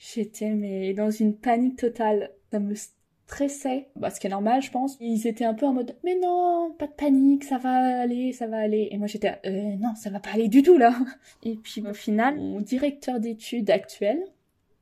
J'étais, 0.00 0.54
mais 0.54 0.94
dans 0.94 1.10
une 1.10 1.36
panique 1.36 1.76
totale. 1.76 2.30
Ça 2.50 2.58
me 2.58 2.74
stressait. 2.74 3.90
Bah, 3.96 4.10
ce 4.10 4.18
qui 4.18 4.26
est 4.26 4.30
normal, 4.30 4.62
je 4.62 4.70
pense. 4.70 4.96
Ils 4.98 5.26
étaient 5.26 5.44
un 5.44 5.52
peu 5.52 5.66
en 5.66 5.74
mode, 5.74 5.94
mais 6.02 6.16
non, 6.20 6.74
pas 6.78 6.86
de 6.86 6.92
panique, 6.92 7.44
ça 7.44 7.58
va 7.58 8.00
aller, 8.00 8.32
ça 8.32 8.46
va 8.46 8.56
aller. 8.56 8.88
Et 8.90 8.98
moi, 8.98 9.06
j'étais, 9.06 9.38
euh, 9.44 9.76
non, 9.76 9.94
ça 9.94 10.08
va 10.08 10.18
pas 10.18 10.30
aller 10.30 10.48
du 10.48 10.62
tout, 10.62 10.78
là. 10.78 10.94
Et 11.42 11.54
puis, 11.54 11.86
au 11.86 11.92
final, 11.92 12.40
mon 12.40 12.62
directeur 12.62 13.20
d'études 13.20 13.70
actuel, 13.70 14.24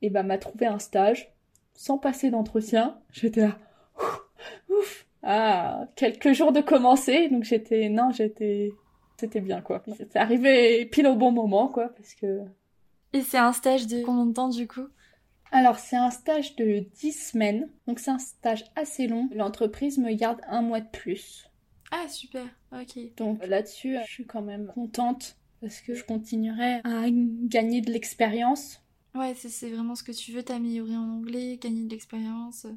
et 0.01 0.09
bah, 0.09 0.23
m'a 0.23 0.37
trouvé 0.37 0.65
un 0.67 0.79
stage 0.79 1.33
sans 1.73 1.97
passer 1.97 2.29
d'entretien. 2.29 2.97
J'étais 3.11 3.41
là, 3.41 3.57
ouf, 3.99 4.21
ouf. 4.69 5.05
Ah, 5.21 5.85
quelques 5.97 6.31
jours 6.31 6.53
de 6.53 6.61
commencer, 6.61 7.27
donc 7.27 7.43
j'étais, 7.43 7.89
non, 7.89 8.11
j'étais, 8.11 8.71
c'était 9.17 9.41
bien, 9.41 9.59
quoi. 9.59 9.83
C'est 9.97 10.15
arrivé 10.15 10.85
pile 10.85 11.07
au 11.07 11.15
bon 11.15 11.33
moment, 11.33 11.67
quoi, 11.67 11.89
parce 11.89 12.15
que... 12.15 12.39
Et 13.11 13.21
c'est 13.21 13.37
un 13.37 13.51
stage 13.51 13.85
de 13.85 14.01
combien 14.03 14.27
de 14.27 14.33
temps 14.33 14.49
du 14.49 14.65
coup? 14.65 14.87
Alors, 15.51 15.79
c'est 15.79 15.95
un 15.95 16.11
stage 16.11 16.55
de 16.55 16.85
10 16.99 17.11
semaines, 17.31 17.69
donc 17.87 17.99
c'est 17.99 18.11
un 18.11 18.19
stage 18.19 18.65
assez 18.75 19.07
long. 19.07 19.29
L'entreprise 19.33 19.97
me 19.97 20.13
garde 20.13 20.41
un 20.47 20.61
mois 20.61 20.81
de 20.81 20.89
plus. 20.89 21.49
Ah, 21.91 22.07
super, 22.07 22.45
ok. 22.71 22.99
Donc 23.17 23.45
là-dessus, 23.45 23.97
je 24.05 24.11
suis 24.11 24.25
quand 24.25 24.43
même 24.43 24.67
contente 24.67 25.37
parce 25.61 25.81
que 25.81 25.95
je 25.95 26.03
continuerai 26.03 26.75
à 26.83 27.05
gagner 27.09 27.81
de 27.81 27.91
l'expérience. 27.91 28.81
Ouais, 29.15 29.33
c'est 29.35 29.69
vraiment 29.69 29.95
ce 29.95 30.03
que 30.03 30.11
tu 30.11 30.31
veux, 30.31 30.43
t'améliorer 30.43 30.95
en 30.95 31.09
anglais, 31.09 31.57
gagner 31.59 31.83
de 31.83 31.89
l'expérience. 31.89 32.67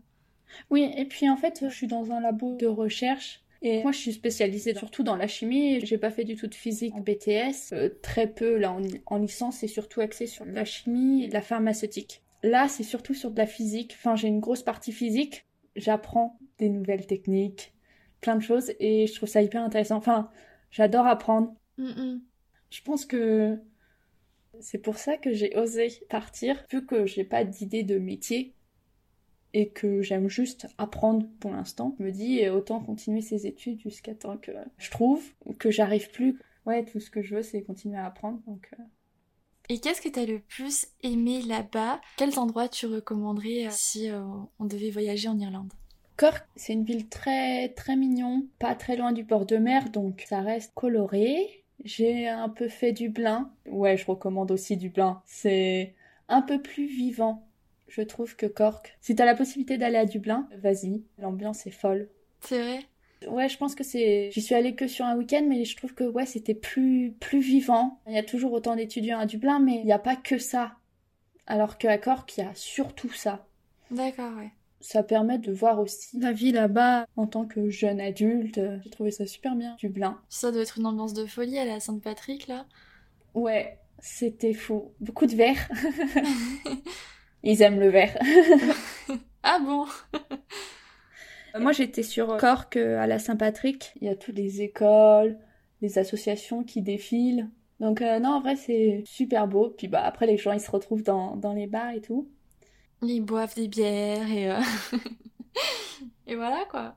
Oui, 0.70 0.90
et 0.96 1.04
puis 1.04 1.28
en 1.28 1.36
fait, 1.36 1.64
je 1.68 1.74
suis 1.74 1.86
dans 1.86 2.10
un 2.10 2.20
labo 2.20 2.56
de 2.56 2.66
recherche. 2.66 3.40
Et 3.60 3.82
moi, 3.82 3.92
je 3.92 3.98
suis 3.98 4.12
spécialisée 4.12 4.74
surtout 4.74 5.04
dans 5.04 5.14
la 5.14 5.28
chimie. 5.28 5.84
J'ai 5.86 5.98
pas 5.98 6.10
fait 6.10 6.24
du 6.24 6.34
tout 6.34 6.48
de 6.48 6.54
physique 6.54 6.94
en 6.94 7.00
BTS. 7.00 7.72
Euh, 7.72 7.90
très 8.02 8.26
peu, 8.26 8.56
là, 8.56 8.72
en, 8.72 8.82
en 9.06 9.18
licence, 9.18 9.58
c'est 9.58 9.68
surtout 9.68 10.00
axé 10.00 10.26
sur 10.26 10.44
la 10.44 10.64
chimie 10.64 11.24
et 11.24 11.28
la 11.28 11.42
pharmaceutique. 11.42 12.22
Là, 12.42 12.68
c'est 12.68 12.82
surtout 12.82 13.14
sur 13.14 13.30
de 13.30 13.38
la 13.38 13.46
physique. 13.46 13.94
Enfin, 13.96 14.16
j'ai 14.16 14.28
une 14.28 14.40
grosse 14.40 14.62
partie 14.62 14.92
physique. 14.92 15.46
J'apprends 15.76 16.38
des 16.58 16.68
nouvelles 16.68 17.06
techniques, 17.06 17.72
plein 18.20 18.36
de 18.36 18.42
choses, 18.42 18.72
et 18.78 19.06
je 19.06 19.14
trouve 19.14 19.28
ça 19.28 19.42
hyper 19.42 19.62
intéressant. 19.62 19.96
Enfin, 19.96 20.30
j'adore 20.70 21.06
apprendre. 21.06 21.54
Mm, 21.78 21.84
mm. 21.84 22.22
Je 22.70 22.82
pense 22.82 23.06
que 23.06 23.58
c'est 24.60 24.78
pour 24.78 24.98
ça 24.98 25.16
que 25.16 25.32
j'ai 25.32 25.56
osé 25.56 25.88
partir, 26.08 26.64
vu 26.70 26.84
que 26.84 27.06
j'ai 27.06 27.24
pas 27.24 27.44
d'idée 27.44 27.82
de 27.82 27.98
métier 27.98 28.54
et 29.54 29.68
que 29.68 30.02
j'aime 30.02 30.28
juste 30.28 30.66
apprendre 30.78 31.28
pour 31.40 31.52
l'instant. 31.52 31.94
Je 31.98 32.04
me 32.04 32.10
dis 32.10 32.38
eh, 32.38 32.50
autant 32.50 32.80
continuer 32.80 33.20
ces 33.20 33.46
études 33.46 33.80
jusqu'à 33.80 34.14
temps 34.14 34.38
que 34.38 34.52
je 34.78 34.90
trouve 34.90 35.22
que 35.58 35.70
j'arrive 35.70 36.10
plus. 36.10 36.38
Ouais, 36.64 36.84
tout 36.84 37.00
ce 37.00 37.10
que 37.10 37.22
je 37.22 37.36
veux, 37.36 37.42
c'est 37.42 37.62
continuer 37.62 37.98
à 37.98 38.06
apprendre. 38.06 38.40
Donc, 38.46 38.68
euh, 38.78 38.82
Et 39.72 39.78
qu'est-ce 39.78 40.02
que 40.02 40.10
t'as 40.10 40.26
le 40.26 40.38
plus 40.38 40.88
aimé 41.02 41.40
là-bas? 41.40 41.98
Quels 42.18 42.38
endroits 42.38 42.68
tu 42.68 42.84
recommanderais 42.84 43.68
euh, 43.68 43.70
si 43.70 44.10
euh, 44.10 44.20
on 44.58 44.66
devait 44.66 44.90
voyager 44.90 45.28
en 45.28 45.38
Irlande? 45.38 45.72
Cork, 46.18 46.46
c'est 46.56 46.74
une 46.74 46.84
ville 46.84 47.08
très 47.08 47.70
très 47.70 47.96
mignon, 47.96 48.46
pas 48.58 48.74
très 48.74 48.96
loin 48.96 49.12
du 49.12 49.24
bord 49.24 49.46
de 49.46 49.56
mer, 49.56 49.88
donc 49.88 50.26
ça 50.28 50.42
reste 50.42 50.72
coloré. 50.74 51.64
J'ai 51.84 52.28
un 52.28 52.50
peu 52.50 52.68
fait 52.68 52.92
Dublin. 52.92 53.50
Ouais, 53.64 53.96
je 53.96 54.04
recommande 54.04 54.50
aussi 54.50 54.76
Dublin. 54.76 55.22
C'est 55.24 55.94
un 56.28 56.42
peu 56.42 56.60
plus 56.60 56.84
vivant, 56.84 57.48
je 57.88 58.02
trouve, 58.02 58.36
que 58.36 58.44
Cork. 58.44 58.98
Si 59.00 59.14
t'as 59.14 59.24
la 59.24 59.34
possibilité 59.34 59.78
d'aller 59.78 59.96
à 59.96 60.04
Dublin, 60.04 60.50
vas-y. 60.58 61.02
L'ambiance 61.16 61.66
est 61.66 61.70
folle. 61.70 62.10
C'est 62.40 62.60
vrai? 62.60 62.80
Ouais, 63.28 63.48
je 63.48 63.56
pense 63.58 63.74
que 63.74 63.84
c'est. 63.84 64.30
J'y 64.32 64.40
suis 64.42 64.54
allée 64.54 64.74
que 64.74 64.86
sur 64.86 65.04
un 65.04 65.16
week-end, 65.16 65.44
mais 65.48 65.64
je 65.64 65.76
trouve 65.76 65.94
que 65.94 66.04
ouais, 66.04 66.26
c'était 66.26 66.54
plus 66.54 67.14
plus 67.20 67.40
vivant. 67.40 68.00
Il 68.06 68.14
y 68.14 68.18
a 68.18 68.22
toujours 68.22 68.52
autant 68.52 68.76
d'étudiants 68.76 69.18
à 69.18 69.26
Dublin, 69.26 69.58
mais 69.58 69.76
il 69.76 69.84
n'y 69.84 69.92
a 69.92 69.98
pas 69.98 70.16
que 70.16 70.38
ça. 70.38 70.72
Alors 71.46 71.78
qu'à 71.78 71.98
Cork, 71.98 72.36
il 72.36 72.44
y 72.44 72.46
a 72.46 72.54
surtout 72.54 73.12
ça. 73.12 73.46
D'accord, 73.90 74.32
ouais. 74.36 74.50
Ça 74.80 75.02
permet 75.02 75.38
de 75.38 75.52
voir 75.52 75.78
aussi 75.78 76.18
la 76.18 76.32
vie 76.32 76.50
là-bas 76.50 77.06
en 77.16 77.26
tant 77.26 77.46
que 77.46 77.70
jeune 77.70 78.00
adulte. 78.00 78.60
J'ai 78.82 78.90
trouvé 78.90 79.10
ça 79.10 79.26
super 79.26 79.54
bien. 79.54 79.76
Dublin. 79.78 80.20
Ça 80.28 80.50
doit 80.50 80.62
être 80.62 80.78
une 80.78 80.86
ambiance 80.86 81.14
de 81.14 81.26
folie 81.26 81.58
à 81.58 81.64
la 81.64 81.78
Sainte-Patrick, 81.78 82.48
là. 82.48 82.66
Ouais, 83.34 83.78
c'était 84.00 84.54
fou. 84.54 84.92
Beaucoup 85.00 85.26
de 85.26 85.36
verre. 85.36 85.68
Ils 87.44 87.62
aiment 87.62 87.80
le 87.80 87.88
verre. 87.88 88.16
Ah 89.44 89.58
bon? 89.58 89.86
Moi, 91.58 91.72
j'étais 91.72 92.02
sur 92.02 92.36
Cork 92.38 92.76
euh, 92.76 92.98
à 92.98 93.06
la 93.06 93.18
Saint-Patrick. 93.18 93.92
Il 94.00 94.06
y 94.06 94.10
a 94.10 94.16
toutes 94.16 94.36
les 94.36 94.62
écoles, 94.62 95.38
les 95.80 95.98
associations 95.98 96.64
qui 96.64 96.82
défilent. 96.82 97.50
Donc, 97.80 98.00
euh, 98.00 98.18
non, 98.18 98.30
en 98.30 98.40
vrai, 98.40 98.56
c'est 98.56 99.02
super 99.06 99.48
beau. 99.48 99.74
Puis, 99.76 99.88
bah, 99.88 100.02
après, 100.04 100.26
les 100.26 100.38
gens, 100.38 100.52
ils 100.52 100.60
se 100.60 100.70
retrouvent 100.70 101.02
dans, 101.02 101.36
dans 101.36 101.52
les 101.52 101.66
bars 101.66 101.90
et 101.90 102.00
tout. 102.00 102.28
Ils 103.02 103.20
boivent 103.20 103.54
des 103.54 103.68
bières 103.68 104.30
et... 104.30 104.50
euh, 104.50 104.60
et 106.26 106.36
voilà, 106.36 106.64
quoi. 106.70 106.94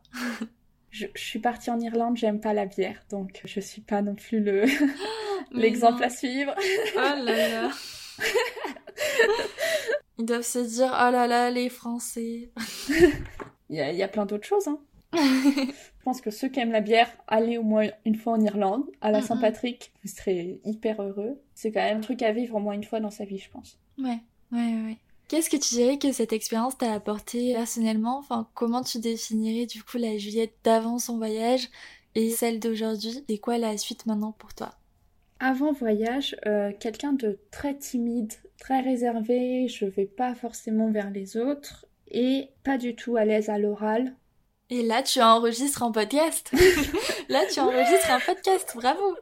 je, 0.91 1.07
suis 1.15 1.39
partie 1.39 1.71
en 1.71 1.79
Irlande, 1.79 2.15
j'aime 2.15 2.39
pas 2.39 2.53
la 2.53 2.67
bière, 2.67 3.03
donc 3.09 3.41
je 3.43 3.59
suis 3.59 3.81
pas 3.81 4.03
non 4.03 4.13
plus 4.13 4.39
le 4.39 4.65
l'exemple 5.51 6.03
à 6.03 6.09
suivre. 6.09 6.53
oh 6.95 6.99
là 6.99 7.49
là. 7.49 7.71
Ils 10.19 10.25
doivent 10.25 10.43
se 10.43 10.59
dire 10.59 10.91
oh 10.93 11.11
là 11.11 11.27
là 11.27 11.49
les 11.49 11.69
Français. 11.69 12.51
Il 13.69 13.77
y, 13.77 13.81
a, 13.81 13.91
y 13.91 14.03
a 14.03 14.07
plein 14.07 14.25
d'autres 14.25 14.47
choses. 14.47 14.67
Hein. 14.67 14.79
je 15.15 16.03
pense 16.03 16.21
que 16.21 16.31
ceux 16.31 16.49
qui 16.49 16.59
aiment 16.59 16.71
la 16.71 16.81
bière, 16.81 17.09
allez 17.27 17.57
au 17.57 17.63
moins 17.63 17.87
une 18.05 18.15
fois 18.15 18.33
en 18.33 18.41
Irlande, 18.41 18.83
à 19.01 19.11
la 19.11 19.21
Saint-Patrick, 19.21 19.91
vous 20.03 20.09
serez 20.09 20.59
hyper 20.65 21.01
heureux. 21.01 21.39
C'est 21.53 21.71
quand 21.71 21.81
même 21.81 21.97
un 21.97 22.01
truc 22.01 22.21
à 22.21 22.31
vivre 22.31 22.55
au 22.55 22.59
moins 22.59 22.73
une 22.73 22.83
fois 22.83 22.99
dans 22.99 23.11
sa 23.11 23.25
vie, 23.25 23.39
je 23.39 23.49
pense. 23.49 23.79
Ouais, 23.97 24.19
ouais, 24.51 24.73
ouais. 24.85 24.97
Qu'est-ce 25.27 25.49
que 25.49 25.57
tu 25.57 25.73
dirais 25.73 25.97
que 25.97 26.11
cette 26.11 26.33
expérience 26.33 26.77
t'a 26.77 26.93
apporté 26.93 27.53
personnellement? 27.53 28.19
Enfin, 28.19 28.47
comment 28.53 28.83
tu 28.83 28.99
définirais 28.99 29.65
du 29.65 29.81
coup 29.83 29.97
la 29.97 30.17
Juliette 30.17 30.53
d'avant 30.63 30.99
son 30.99 31.17
voyage 31.17 31.69
et 32.13 32.29
celle 32.29 32.59
d'aujourd'hui? 32.59 33.23
C'est 33.27 33.37
quoi 33.39 33.57
la 33.57 33.77
suite 33.77 34.05
maintenant 34.05 34.33
pour 34.33 34.53
toi? 34.53 34.75
Avant 35.39 35.73
voyage, 35.73 36.35
euh, 36.45 36.71
quelqu'un 36.79 37.13
de 37.13 37.39
très 37.51 37.75
timide, 37.75 38.33
très 38.59 38.81
réservé, 38.81 39.67
je 39.67 39.85
vais 39.85 40.05
pas 40.05 40.35
forcément 40.35 40.91
vers 40.91 41.09
les 41.09 41.37
autres 41.37 41.84
et 42.15 42.49
pas 42.63 42.77
du 42.77 42.95
tout 42.95 43.17
à 43.17 43.25
l'aise 43.25 43.49
à 43.49 43.59
l'oral. 43.59 44.15
Et 44.71 44.81
là, 44.81 45.03
tu 45.03 45.21
enregistres 45.21 45.83
un 45.83 45.91
podcast. 45.91 46.51
là, 47.29 47.41
tu 47.53 47.59
enregistres 47.59 48.09
un 48.09 48.19
podcast. 48.19 48.71
Bravo. 48.73 49.15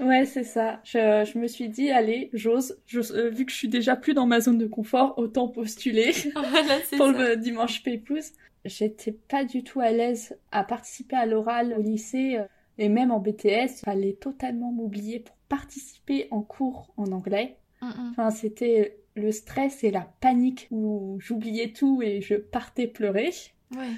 ouais, 0.00 0.24
c'est 0.24 0.44
ça. 0.44 0.80
Je, 0.84 1.36
me 1.36 1.46
suis 1.46 1.68
dit, 1.68 1.90
allez, 1.90 2.30
j'ose. 2.32 2.78
Euh, 2.94 3.28
vu 3.28 3.44
que 3.44 3.52
je 3.52 3.56
suis 3.56 3.68
déjà 3.68 3.96
plus 3.96 4.14
dans 4.14 4.24
ma 4.24 4.40
zone 4.40 4.56
de 4.56 4.66
confort, 4.66 5.12
autant 5.18 5.48
postuler 5.48 6.12
pour 6.96 7.08
le 7.08 7.36
dimanche 7.36 7.82
Pépouze. 7.82 8.32
J'étais 8.64 9.12
pas 9.12 9.44
du 9.44 9.62
tout 9.62 9.80
à 9.80 9.90
l'aise 9.90 10.38
à 10.52 10.64
participer 10.64 11.16
à 11.16 11.26
l'oral 11.26 11.74
au 11.76 11.82
lycée 11.82 12.36
euh, 12.38 12.44
et 12.78 12.88
même 12.88 13.10
en 13.10 13.18
BTS. 13.18 13.80
Il 13.82 13.84
fallait 13.84 14.14
totalement 14.14 14.72
m'oublier 14.72 15.20
pour 15.20 15.36
participer 15.50 16.28
en 16.30 16.40
cours 16.40 16.94
en 16.96 17.12
anglais. 17.12 17.58
Enfin, 17.82 18.30
c'était 18.30 18.96
le 19.14 19.32
stress 19.32 19.84
et 19.84 19.90
la 19.90 20.08
panique 20.20 20.68
où 20.70 21.18
j'oubliais 21.20 21.72
tout 21.72 22.02
et 22.02 22.20
je 22.20 22.34
partais 22.34 22.86
pleurer. 22.86 23.30
Ouais 23.76 23.90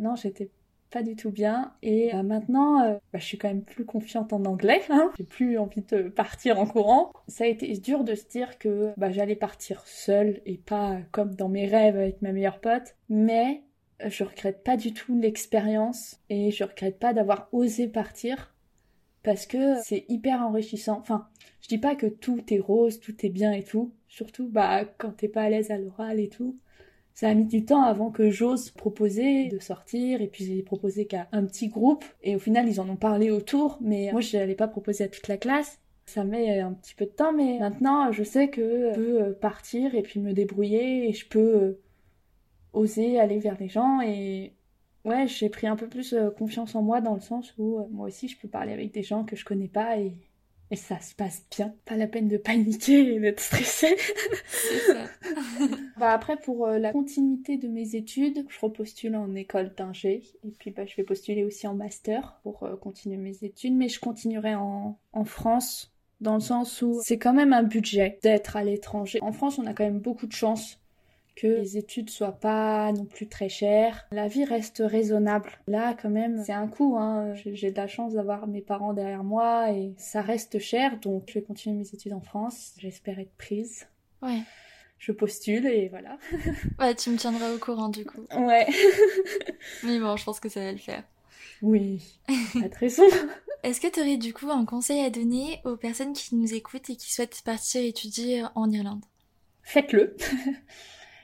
non, 0.00 0.16
j'étais 0.16 0.50
pas 0.90 1.02
du 1.02 1.14
tout 1.14 1.30
bien. 1.30 1.72
Et 1.82 2.14
euh, 2.14 2.22
maintenant, 2.22 2.82
euh, 2.82 2.94
bah, 3.12 3.18
je 3.20 3.24
suis 3.24 3.38
quand 3.38 3.48
même 3.48 3.62
plus 3.62 3.84
confiante 3.84 4.32
en 4.32 4.44
anglais. 4.44 4.82
Hein. 4.90 5.12
J'ai 5.16 5.24
plus 5.24 5.58
envie 5.58 5.82
de 5.82 6.02
partir 6.08 6.58
en 6.58 6.66
courant. 6.66 7.12
Ça 7.28 7.44
a 7.44 7.46
été 7.46 7.72
dur 7.78 8.02
de 8.02 8.14
se 8.14 8.26
dire 8.26 8.58
que 8.58 8.92
bah, 8.96 9.12
j'allais 9.12 9.36
partir 9.36 9.86
seule 9.86 10.40
et 10.46 10.56
pas 10.56 10.98
comme 11.12 11.34
dans 11.34 11.48
mes 11.48 11.66
rêves 11.66 11.96
avec 11.96 12.22
ma 12.22 12.32
meilleure 12.32 12.60
pote. 12.60 12.96
Mais 13.08 13.62
euh, 14.02 14.10
je 14.10 14.24
regrette 14.24 14.64
pas 14.64 14.76
du 14.76 14.92
tout 14.92 15.18
l'expérience 15.20 16.18
et 16.28 16.50
je 16.50 16.64
regrette 16.64 16.98
pas 16.98 17.12
d'avoir 17.12 17.48
osé 17.52 17.86
partir 17.86 18.54
parce 19.22 19.46
que 19.46 19.80
c'est 19.82 20.04
hyper 20.08 20.40
enrichissant. 20.40 20.98
Enfin, 21.00 21.28
je 21.62 21.68
dis 21.68 21.78
pas 21.78 21.94
que 21.94 22.06
tout 22.06 22.42
est 22.50 22.58
rose, 22.58 23.00
tout 23.00 23.14
est 23.24 23.30
bien 23.30 23.52
et 23.52 23.64
tout. 23.64 23.92
Surtout, 24.08 24.48
bah, 24.48 24.84
quand 24.98 25.12
t'es 25.12 25.28
pas 25.28 25.42
à 25.42 25.50
l'aise 25.50 25.70
à 25.70 25.78
l'oral 25.78 26.20
et 26.20 26.28
tout 26.28 26.56
ça 27.20 27.28
a 27.28 27.34
mis 27.34 27.44
du 27.44 27.66
temps 27.66 27.82
avant 27.82 28.10
que 28.10 28.30
j'ose 28.30 28.70
proposer 28.70 29.48
de 29.48 29.58
sortir 29.58 30.22
et 30.22 30.26
puis 30.26 30.44
j'ai 30.44 30.62
proposé 30.62 31.06
qu'à 31.06 31.28
un 31.32 31.44
petit 31.44 31.68
groupe 31.68 32.04
et 32.22 32.34
au 32.34 32.38
final 32.38 32.66
ils 32.66 32.80
en 32.80 32.88
ont 32.88 32.96
parlé 32.96 33.30
autour 33.30 33.78
mais 33.82 34.10
moi 34.12 34.22
je 34.22 34.38
n'allais 34.38 34.54
pas 34.54 34.68
proposer 34.68 35.04
à 35.04 35.08
toute 35.08 35.28
la 35.28 35.36
classe 35.36 35.78
ça 36.06 36.24
met 36.24 36.60
un 36.60 36.72
petit 36.72 36.94
peu 36.94 37.04
de 37.04 37.10
temps 37.10 37.34
mais 37.34 37.58
maintenant 37.58 38.10
je 38.10 38.22
sais 38.22 38.48
que 38.48 38.90
je 38.90 38.94
peux 38.94 39.22
euh, 39.22 39.32
partir 39.32 39.94
et 39.94 40.02
puis 40.02 40.18
me 40.18 40.32
débrouiller 40.32 41.10
et 41.10 41.12
je 41.12 41.28
peux 41.28 41.54
euh, 41.56 41.80
oser 42.72 43.20
aller 43.20 43.38
vers 43.38 43.58
les 43.60 43.68
gens 43.68 44.00
et 44.00 44.54
ouais 45.04 45.26
j'ai 45.26 45.48
pris 45.48 45.66
un 45.66 45.76
peu 45.76 45.88
plus 45.88 46.12
euh, 46.12 46.30
confiance 46.30 46.74
en 46.74 46.82
moi 46.82 47.00
dans 47.00 47.14
le 47.14 47.20
sens 47.20 47.54
où 47.58 47.86
moi 47.90 48.08
aussi 48.08 48.28
je 48.28 48.38
peux 48.38 48.48
parler 48.48 48.72
avec 48.72 48.92
des 48.92 49.02
gens 49.02 49.24
que 49.24 49.36
je 49.36 49.44
connais 49.44 49.68
pas 49.68 49.98
et 49.98 50.14
et 50.72 50.76
ça 50.76 51.00
se 51.00 51.14
passe 51.14 51.44
bien. 51.50 51.74
Pas 51.84 51.96
la 51.96 52.06
peine 52.06 52.28
de 52.28 52.36
paniquer 52.36 53.14
et 53.14 53.20
d'être 53.20 53.40
stressé. 53.40 53.96
bah 55.98 56.12
après, 56.12 56.36
pour 56.36 56.66
euh, 56.66 56.78
la 56.78 56.92
continuité 56.92 57.56
de 57.56 57.66
mes 57.66 57.96
études, 57.96 58.46
je 58.48 58.60
repostule 58.60 59.16
en 59.16 59.34
école 59.34 59.74
d'ingé. 59.76 60.22
Et 60.44 60.50
puis 60.50 60.70
bah, 60.70 60.86
je 60.86 60.94
vais 60.96 61.02
postuler 61.02 61.44
aussi 61.44 61.66
en 61.66 61.74
master 61.74 62.38
pour 62.44 62.62
euh, 62.62 62.76
continuer 62.76 63.16
mes 63.16 63.36
études. 63.42 63.74
Mais 63.74 63.88
je 63.88 63.98
continuerai 63.98 64.54
en, 64.54 64.96
en 65.12 65.24
France 65.24 65.92
dans 66.20 66.34
le 66.34 66.40
sens 66.40 66.82
où 66.82 67.00
c'est 67.02 67.18
quand 67.18 67.32
même 67.32 67.52
un 67.52 67.64
budget 67.64 68.20
d'être 68.22 68.56
à 68.56 68.62
l'étranger. 68.62 69.18
En 69.22 69.32
France, 69.32 69.58
on 69.58 69.66
a 69.66 69.74
quand 69.74 69.84
même 69.84 69.98
beaucoup 69.98 70.26
de 70.26 70.32
chance 70.32 70.79
que 71.40 71.46
les 71.46 71.78
études 71.78 72.10
soient 72.10 72.38
pas 72.38 72.92
non 72.92 73.04
plus 73.06 73.26
très 73.28 73.48
chères. 73.48 74.06
La 74.12 74.28
vie 74.28 74.44
reste 74.44 74.82
raisonnable. 74.84 75.50
Là, 75.66 75.94
quand 75.94 76.10
même, 76.10 76.42
c'est 76.44 76.52
un 76.52 76.68
coût. 76.68 76.96
Hein. 76.98 77.34
J'ai 77.34 77.70
de 77.70 77.76
la 77.76 77.86
chance 77.86 78.14
d'avoir 78.14 78.46
mes 78.46 78.60
parents 78.60 78.92
derrière 78.92 79.24
moi 79.24 79.70
et 79.72 79.94
ça 79.96 80.20
reste 80.20 80.58
cher. 80.58 80.98
Donc, 81.00 81.24
je 81.28 81.34
vais 81.34 81.42
continuer 81.42 81.76
mes 81.76 81.88
études 81.88 82.12
en 82.12 82.20
France. 82.20 82.74
J'espère 82.78 83.18
être 83.18 83.34
prise. 83.38 83.86
Ouais. 84.22 84.40
Je 84.98 85.12
postule 85.12 85.66
et 85.66 85.88
voilà. 85.88 86.18
ouais, 86.78 86.94
tu 86.94 87.08
me 87.08 87.16
tiendras 87.16 87.54
au 87.54 87.58
courant 87.58 87.88
du 87.88 88.04
coup. 88.04 88.20
Ouais. 88.36 88.66
Mais 89.82 89.98
bon, 89.98 90.16
je 90.16 90.24
pense 90.24 90.40
que 90.40 90.50
ça 90.50 90.60
va 90.60 90.72
le 90.72 90.78
faire. 90.78 91.04
Oui, 91.62 92.02
pas 92.52 92.68
très 92.68 92.86
raison. 92.86 93.04
Est-ce 93.62 93.80
que 93.80 93.88
tu 93.88 94.00
aurais 94.00 94.18
du 94.18 94.34
coup 94.34 94.50
un 94.50 94.66
conseil 94.66 95.02
à 95.02 95.10
donner 95.10 95.60
aux 95.64 95.76
personnes 95.76 96.12
qui 96.12 96.34
nous 96.34 96.52
écoutent 96.52 96.90
et 96.90 96.96
qui 96.96 97.12
souhaitent 97.12 97.42
partir 97.44 97.82
étudier 97.82 98.44
en 98.54 98.70
Irlande? 98.70 99.04
Faites-le. 99.62 100.16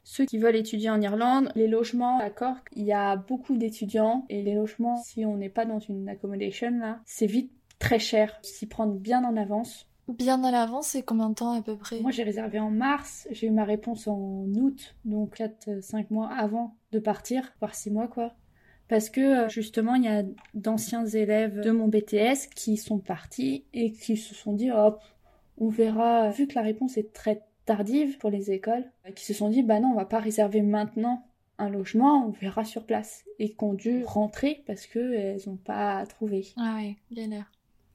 Ceux 0.08 0.24
qui 0.24 0.38
veulent 0.38 0.54
étudier 0.54 0.88
en 0.88 1.00
Irlande, 1.00 1.50
les 1.56 1.66
logements 1.66 2.20
à 2.20 2.30
Cork, 2.30 2.68
il 2.76 2.84
y 2.84 2.92
a 2.92 3.16
beaucoup 3.16 3.56
d'étudiants 3.56 4.24
et 4.28 4.40
les 4.40 4.54
logements, 4.54 5.02
si 5.02 5.26
on 5.26 5.36
n'est 5.36 5.48
pas 5.48 5.64
dans 5.64 5.80
une 5.80 6.08
accommodation 6.08 6.78
là, 6.78 7.00
c'est 7.04 7.26
vite 7.26 7.50
très 7.80 7.98
cher. 7.98 8.38
S'y 8.42 8.66
prendre 8.66 8.94
bien 8.94 9.24
en 9.24 9.36
avance. 9.36 9.88
Bien 10.06 10.40
en 10.40 10.44
avance, 10.44 10.86
c'est 10.86 11.02
combien 11.02 11.30
de 11.30 11.34
temps 11.34 11.58
à 11.58 11.60
peu 11.60 11.76
près? 11.76 11.98
Moi 12.02 12.12
j'ai 12.12 12.22
réservé 12.22 12.60
en 12.60 12.70
mars, 12.70 13.26
j'ai 13.32 13.48
eu 13.48 13.50
ma 13.50 13.64
réponse 13.64 14.06
en 14.06 14.46
août, 14.54 14.94
donc 15.04 15.40
4-5 15.40 16.06
mois 16.10 16.30
avant 16.32 16.76
de 16.92 17.00
partir, 17.00 17.52
voire 17.58 17.74
6 17.74 17.90
mois 17.90 18.06
quoi. 18.06 18.32
Parce 18.86 19.10
que 19.10 19.48
justement, 19.48 19.96
il 19.96 20.04
y 20.04 20.08
a 20.08 20.22
d'anciens 20.54 21.04
élèves 21.04 21.62
de 21.62 21.72
mon 21.72 21.88
BTS 21.88 22.46
qui 22.54 22.76
sont 22.76 23.00
partis 23.00 23.64
et 23.74 23.90
qui 23.90 24.16
se 24.16 24.36
sont 24.36 24.52
dit, 24.52 24.70
hop, 24.70 25.02
on 25.58 25.68
verra, 25.68 26.30
vu 26.30 26.46
que 26.46 26.54
la 26.54 26.62
réponse 26.62 26.96
est 26.96 27.12
très 27.12 27.42
tardives 27.66 28.18
pour 28.18 28.30
les 28.30 28.50
écoles, 28.50 28.84
euh, 29.06 29.12
qui 29.12 29.24
se 29.24 29.34
sont 29.34 29.50
dit 29.50 29.62
bah 29.62 29.80
non, 29.80 29.90
on 29.90 29.96
va 29.96 30.06
pas 30.06 30.20
réserver 30.20 30.62
maintenant 30.62 31.26
un 31.58 31.70
logement, 31.70 32.26
on 32.26 32.30
verra 32.30 32.64
sur 32.64 32.84
place, 32.84 33.24
et 33.38 33.50
qui 33.50 33.64
ont 33.64 33.74
dû 33.74 34.04
rentrer 34.04 34.62
parce 34.66 34.86
que 34.86 35.14
elles 35.14 35.40
n'ont 35.46 35.56
pas 35.56 36.04
trouvé. 36.06 36.46
Ah 36.56 36.76
ouais, 36.76 36.96
bien 37.10 37.28
l'air. 37.28 37.50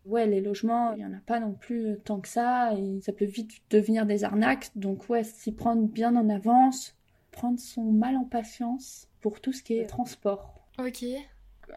Ouais, 0.06 0.26
les 0.26 0.42
logements, 0.42 0.94
il 0.94 1.02
y 1.02 1.06
en 1.06 1.14
a 1.14 1.22
pas 1.26 1.40
non 1.40 1.54
plus 1.54 1.98
tant 2.04 2.20
que 2.20 2.28
ça, 2.28 2.74
et 2.74 3.02
ça 3.02 3.14
peut 3.14 3.26
vite 3.26 3.62
devenir 3.70 4.06
des 4.06 4.24
arnaques. 4.24 4.72
Donc 4.76 5.10
ouais, 5.10 5.24
s'y 5.24 5.52
prendre 5.52 5.88
bien 5.88 6.16
en 6.16 6.30
avance, 6.30 6.96
prendre 7.32 7.60
son 7.60 7.84
mal 7.84 8.18
en 8.18 8.26
patience 8.26 9.08
pour 9.22 9.42
tout 9.42 9.54
ce 9.54 9.62
qui 9.62 9.78
est 9.78 9.86
transport. 9.86 10.56
Ok. 10.80 11.06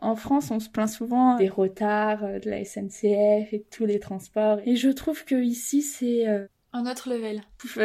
En 0.01 0.17
France, 0.17 0.51
on 0.51 0.59
se 0.59 0.69
plaint 0.69 0.89
souvent 0.89 1.37
des 1.37 1.49
retards 1.49 2.25
euh, 2.25 2.39
de 2.39 2.51
la 2.51 2.65
SNCF 2.65 3.53
et 3.53 3.59
de 3.59 3.65
tous 3.71 3.87
les 3.87 4.01
transports. 4.01 4.59
Et 4.65 4.77
je 4.77 4.89
trouve 4.89 5.25
que 5.25 5.37
ici, 5.37 5.83
c'est 5.83 6.27
euh, 6.27 6.47
un 6.75 6.91
autre 6.91 7.09
level. 7.09 7.41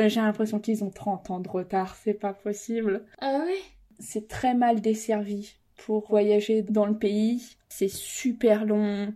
J'ai 0.09 0.19
l'impression 0.19 0.59
qu'ils 0.59 0.83
ont 0.83 0.89
30 0.89 1.29
ans 1.29 1.39
de 1.39 1.47
retard, 1.47 1.95
c'est 1.95 2.15
pas 2.15 2.33
possible. 2.33 3.05
Ah 3.19 3.39
oui 3.45 3.55
C'est 3.99 4.27
très 4.27 4.55
mal 4.55 4.81
desservi 4.81 5.53
pour 5.77 6.09
voyager 6.09 6.63
dans 6.63 6.85
le 6.85 6.97
pays. 6.97 7.55
C'est 7.69 7.87
super 7.87 8.65
long. 8.65 9.13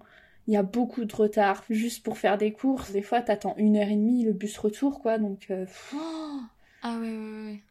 Il 0.48 0.54
y 0.54 0.58
a 0.58 0.64
beaucoup 0.64 1.06
de 1.06 1.16
retard 1.16 1.64
juste 1.70 2.04
pour 2.04 2.18
faire 2.18 2.38
des 2.38 2.54
courses. 2.54 2.92
Des 2.92 3.02
fois, 3.02 3.22
t'attends 3.22 3.56
une 3.58 3.78
heure 3.78 3.88
et 3.88 3.96
demie 3.96 4.24
le 4.24 4.34
bus 4.34 4.58
retour, 4.58 5.02
quoi. 5.02 5.18
Donc. 5.18 5.48
Euh, 5.50 5.66
oh 5.96 6.40
ah 6.84 6.98
ouais, 7.00 7.10
ouais, 7.10 7.46
ouais. 7.46 7.64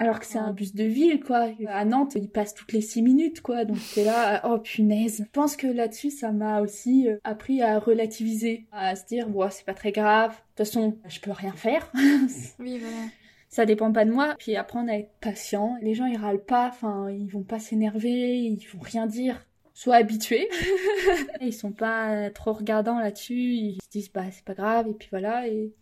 Alors 0.00 0.20
que 0.20 0.26
c'est 0.26 0.38
un 0.38 0.52
bus 0.52 0.76
de 0.76 0.84
ville, 0.84 1.20
quoi. 1.20 1.48
À 1.66 1.84
Nantes, 1.84 2.14
il 2.14 2.28
passe 2.28 2.54
toutes 2.54 2.72
les 2.72 2.80
six 2.80 3.02
minutes, 3.02 3.40
quoi. 3.40 3.64
Donc 3.64 3.78
t'es 3.94 4.04
là, 4.04 4.40
oh 4.48 4.58
punaise. 4.58 5.24
Je 5.24 5.30
pense 5.32 5.56
que 5.56 5.66
là-dessus, 5.66 6.10
ça 6.10 6.30
m'a 6.30 6.60
aussi 6.60 7.08
euh, 7.08 7.16
appris 7.24 7.62
à 7.62 7.80
relativiser, 7.80 8.66
à 8.70 8.94
se 8.94 9.04
dire, 9.06 9.28
bon, 9.28 9.48
c'est 9.50 9.64
pas 9.64 9.74
très 9.74 9.90
grave. 9.90 10.30
De 10.30 10.36
toute 10.36 10.72
façon, 10.72 10.96
je 11.08 11.18
peux 11.18 11.32
rien 11.32 11.52
faire. 11.52 11.90
oui, 12.60 12.78
voilà. 12.78 13.08
Ça 13.48 13.66
dépend 13.66 13.90
pas 13.90 14.04
de 14.04 14.12
moi. 14.12 14.36
Puis 14.38 14.54
apprendre 14.54 14.88
à 14.88 14.98
être 14.98 15.10
patient. 15.20 15.76
Les 15.82 15.94
gens, 15.94 16.06
ils 16.06 16.18
râlent 16.18 16.44
pas, 16.44 16.68
enfin, 16.68 17.10
ils 17.10 17.28
vont 17.28 17.42
pas 17.42 17.58
s'énerver, 17.58 18.38
ils 18.38 18.64
vont 18.72 18.80
rien 18.80 19.06
dire. 19.06 19.44
Soit 19.74 19.96
habitués. 19.96 20.48
ils 21.40 21.52
sont 21.52 21.72
pas 21.72 22.30
trop 22.30 22.52
regardants 22.52 23.00
là-dessus. 23.00 23.34
Ils 23.34 23.78
se 23.82 23.90
disent, 23.90 24.12
bah, 24.12 24.24
c'est 24.30 24.44
pas 24.44 24.54
grave, 24.54 24.86
et 24.88 24.94
puis 24.94 25.08
voilà. 25.10 25.48
Et 25.48 25.72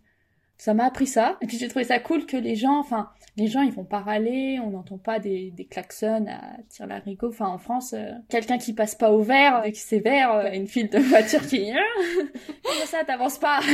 ça 0.58 0.74
m'a 0.74 0.84
appris 0.84 1.06
ça. 1.06 1.36
Et 1.40 1.46
puis 1.46 1.58
j'ai 1.58 1.68
trouvé 1.68 1.84
ça 1.84 1.98
cool 1.98 2.26
que 2.26 2.36
les 2.36 2.56
gens, 2.56 2.78
enfin, 2.78 3.10
les 3.36 3.46
gens 3.46 3.62
ils 3.62 3.72
vont 3.72 3.84
pas 3.84 4.00
râler, 4.00 4.58
on 4.62 4.70
n'entend 4.70 4.98
pas 4.98 5.18
des, 5.18 5.50
des 5.50 5.66
klaxons 5.66 6.26
à 6.28 6.62
tirer 6.68 6.88
la 6.88 6.98
rigo. 6.98 7.28
Enfin, 7.28 7.48
en 7.48 7.58
France, 7.58 7.92
euh, 7.92 8.12
quelqu'un 8.28 8.58
qui 8.58 8.72
passe 8.72 8.94
pas 8.94 9.10
au 9.10 9.22
vert, 9.22 9.62
et 9.64 9.72
qui 9.72 9.98
vert, 10.00 10.32
euh, 10.32 10.50
une 10.52 10.66
file 10.66 10.88
de 10.88 10.98
voitures 10.98 11.46
qui, 11.46 11.70
comment 12.64 12.86
ça, 12.86 13.04
t'avances 13.04 13.38
pas 13.38 13.60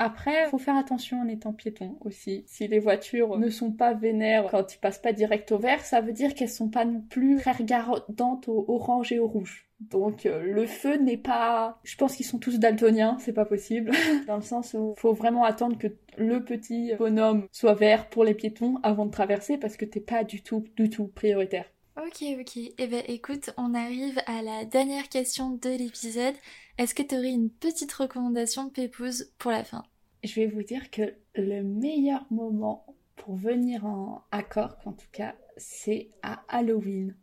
Après, 0.00 0.46
faut 0.48 0.58
faire 0.58 0.76
attention 0.76 1.20
en 1.20 1.26
étant 1.26 1.52
piéton 1.52 1.96
aussi. 2.02 2.44
Si 2.46 2.68
les 2.68 2.78
voitures 2.78 3.36
ne 3.36 3.50
sont 3.50 3.72
pas 3.72 3.94
vénères 3.94 4.46
quand 4.48 4.72
ils 4.72 4.78
passent 4.78 5.00
pas 5.00 5.12
direct 5.12 5.50
au 5.50 5.58
vert, 5.58 5.84
ça 5.84 6.00
veut 6.00 6.12
dire 6.12 6.34
qu'elles 6.34 6.48
sont 6.48 6.68
pas 6.68 6.84
non 6.84 7.00
plus 7.00 7.38
très 7.38 7.50
regardantes 7.50 8.46
au 8.46 8.64
orange 8.68 9.10
et 9.10 9.18
au 9.18 9.26
rouge. 9.26 9.67
Donc 9.80 10.26
euh, 10.26 10.42
le 10.42 10.66
feu 10.66 10.96
n'est 10.96 11.16
pas. 11.16 11.78
Je 11.84 11.96
pense 11.96 12.16
qu'ils 12.16 12.26
sont 12.26 12.38
tous 12.38 12.58
daltoniens, 12.58 13.16
c'est 13.20 13.32
pas 13.32 13.44
possible. 13.44 13.92
Dans 14.26 14.36
le 14.36 14.42
sens 14.42 14.74
où 14.74 14.94
faut 14.96 15.12
vraiment 15.12 15.44
attendre 15.44 15.78
que 15.78 15.88
le 16.16 16.44
petit 16.44 16.92
bonhomme 16.98 17.46
soit 17.52 17.74
vert 17.74 18.08
pour 18.08 18.24
les 18.24 18.34
piétons 18.34 18.76
avant 18.82 19.06
de 19.06 19.10
traverser 19.10 19.56
parce 19.56 19.76
que 19.76 19.84
t'es 19.84 20.00
pas 20.00 20.24
du 20.24 20.42
tout, 20.42 20.64
du 20.76 20.90
tout 20.90 21.06
prioritaire. 21.06 21.66
Ok, 21.96 22.22
ok. 22.40 22.56
Eh 22.78 22.86
ben 22.86 23.02
écoute, 23.08 23.50
on 23.56 23.74
arrive 23.74 24.20
à 24.26 24.42
la 24.42 24.64
dernière 24.64 25.08
question 25.08 25.50
de 25.50 25.70
l'épisode. 25.70 26.34
Est-ce 26.76 26.94
que 26.94 27.02
tu 27.02 27.16
aurais 27.16 27.30
une 27.30 27.50
petite 27.50 27.92
recommandation 27.92 28.70
Pépouze 28.70 29.32
pour 29.38 29.50
la 29.50 29.64
fin? 29.64 29.84
Je 30.22 30.34
vais 30.34 30.46
vous 30.46 30.62
dire 30.62 30.90
que 30.90 31.14
le 31.34 31.62
meilleur 31.62 32.24
moment 32.30 32.86
pour 33.16 33.34
venir 33.36 33.84
en 33.84 34.24
accord, 34.30 34.76
en 34.84 34.92
tout 34.92 35.06
cas, 35.12 35.34
c'est 35.56 36.10
à 36.22 36.42
Halloween. 36.48 37.16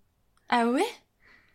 Ah 0.49 0.67
ouais? 0.67 0.83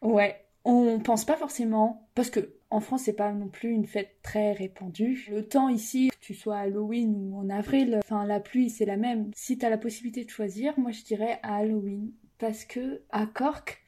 Ouais, 0.00 0.42
on 0.64 1.00
pense 1.00 1.24
pas 1.24 1.36
forcément 1.36 2.08
parce 2.14 2.30
que 2.30 2.54
en 2.70 2.80
France 2.80 3.02
c'est 3.04 3.14
pas 3.14 3.32
non 3.32 3.48
plus 3.48 3.70
une 3.70 3.86
fête 3.86 4.16
très 4.22 4.52
répandue. 4.52 5.26
Le 5.30 5.46
temps 5.46 5.68
ici, 5.68 6.10
que 6.10 6.24
tu 6.24 6.34
sois 6.34 6.56
à 6.56 6.60
Halloween 6.60 7.14
ou 7.16 7.36
en 7.38 7.50
avril, 7.50 7.98
enfin 7.98 8.26
la 8.26 8.40
pluie 8.40 8.70
c'est 8.70 8.84
la 8.84 8.96
même. 8.96 9.30
Si 9.34 9.58
t'as 9.58 9.70
la 9.70 9.78
possibilité 9.78 10.24
de 10.24 10.30
choisir, 10.30 10.78
moi 10.78 10.92
je 10.92 11.02
dirais 11.02 11.38
à 11.42 11.56
Halloween 11.56 12.12
parce 12.38 12.64
que 12.64 13.02
à 13.10 13.26
Cork, 13.26 13.82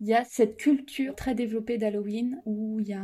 il 0.00 0.08
y 0.08 0.14
a 0.14 0.24
cette 0.24 0.56
culture 0.56 1.14
très 1.14 1.34
développée 1.34 1.78
d'Halloween 1.78 2.40
où 2.44 2.78
il 2.80 2.88
y 2.88 2.94
a 2.94 3.02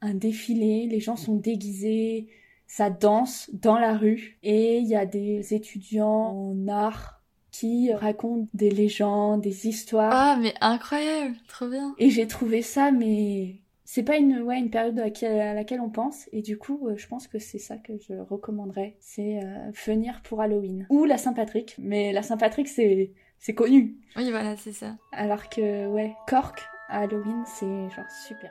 un, 0.00 0.14
défilé, 0.14 0.86
les 0.86 1.00
gens 1.00 1.16
sont 1.16 1.36
déguisés, 1.36 2.28
ça 2.66 2.90
danse 2.90 3.50
dans 3.52 3.78
la 3.78 3.96
rue 3.96 4.38
et 4.42 4.78
il 4.78 4.86
y 4.86 4.96
a 4.96 5.06
des 5.06 5.54
étudiants 5.54 6.52
en 6.52 6.68
art 6.68 7.15
qui 7.58 7.92
racontent 7.92 8.48
des 8.54 8.70
légendes, 8.70 9.40
des 9.40 9.66
histoires. 9.66 10.12
Ah 10.12 10.36
mais 10.40 10.54
incroyable, 10.60 11.36
trop 11.48 11.68
bien. 11.68 11.94
Et 11.98 12.10
j'ai 12.10 12.26
trouvé 12.26 12.62
ça 12.62 12.90
mais 12.90 13.56
c'est 13.84 14.02
pas 14.02 14.16
une 14.16 14.42
ouais 14.42 14.58
une 14.58 14.70
période 14.70 14.98
à 14.98 15.54
laquelle, 15.54 15.80
on 15.80 15.90
pense 15.90 16.28
et 16.32 16.42
du 16.42 16.58
coup 16.58 16.88
euh, 16.88 16.96
je 16.96 17.06
pense 17.06 17.28
que 17.28 17.38
c'est 17.38 17.58
ça 17.58 17.76
que 17.76 17.94
je 17.98 18.14
recommanderais, 18.14 18.96
c'est 19.00 19.40
euh, 19.42 19.70
venir 19.86 20.20
pour 20.22 20.40
Halloween 20.40 20.86
ou 20.90 21.04
la 21.04 21.18
Saint-Patrick. 21.18 21.76
Mais 21.78 22.12
la 22.12 22.22
Saint-Patrick 22.22 22.68
c'est 22.68 23.12
c'est 23.38 23.54
connu. 23.54 23.96
Oui, 24.16 24.30
voilà, 24.30 24.56
c'est 24.56 24.72
ça. 24.72 24.96
Alors 25.12 25.48
que, 25.48 25.86
ouais, 25.88 26.14
Cork 26.26 26.62
à 26.88 27.00
Halloween, 27.02 27.44
c'est 27.46 27.66
genre 27.66 28.10
super. 28.26 28.50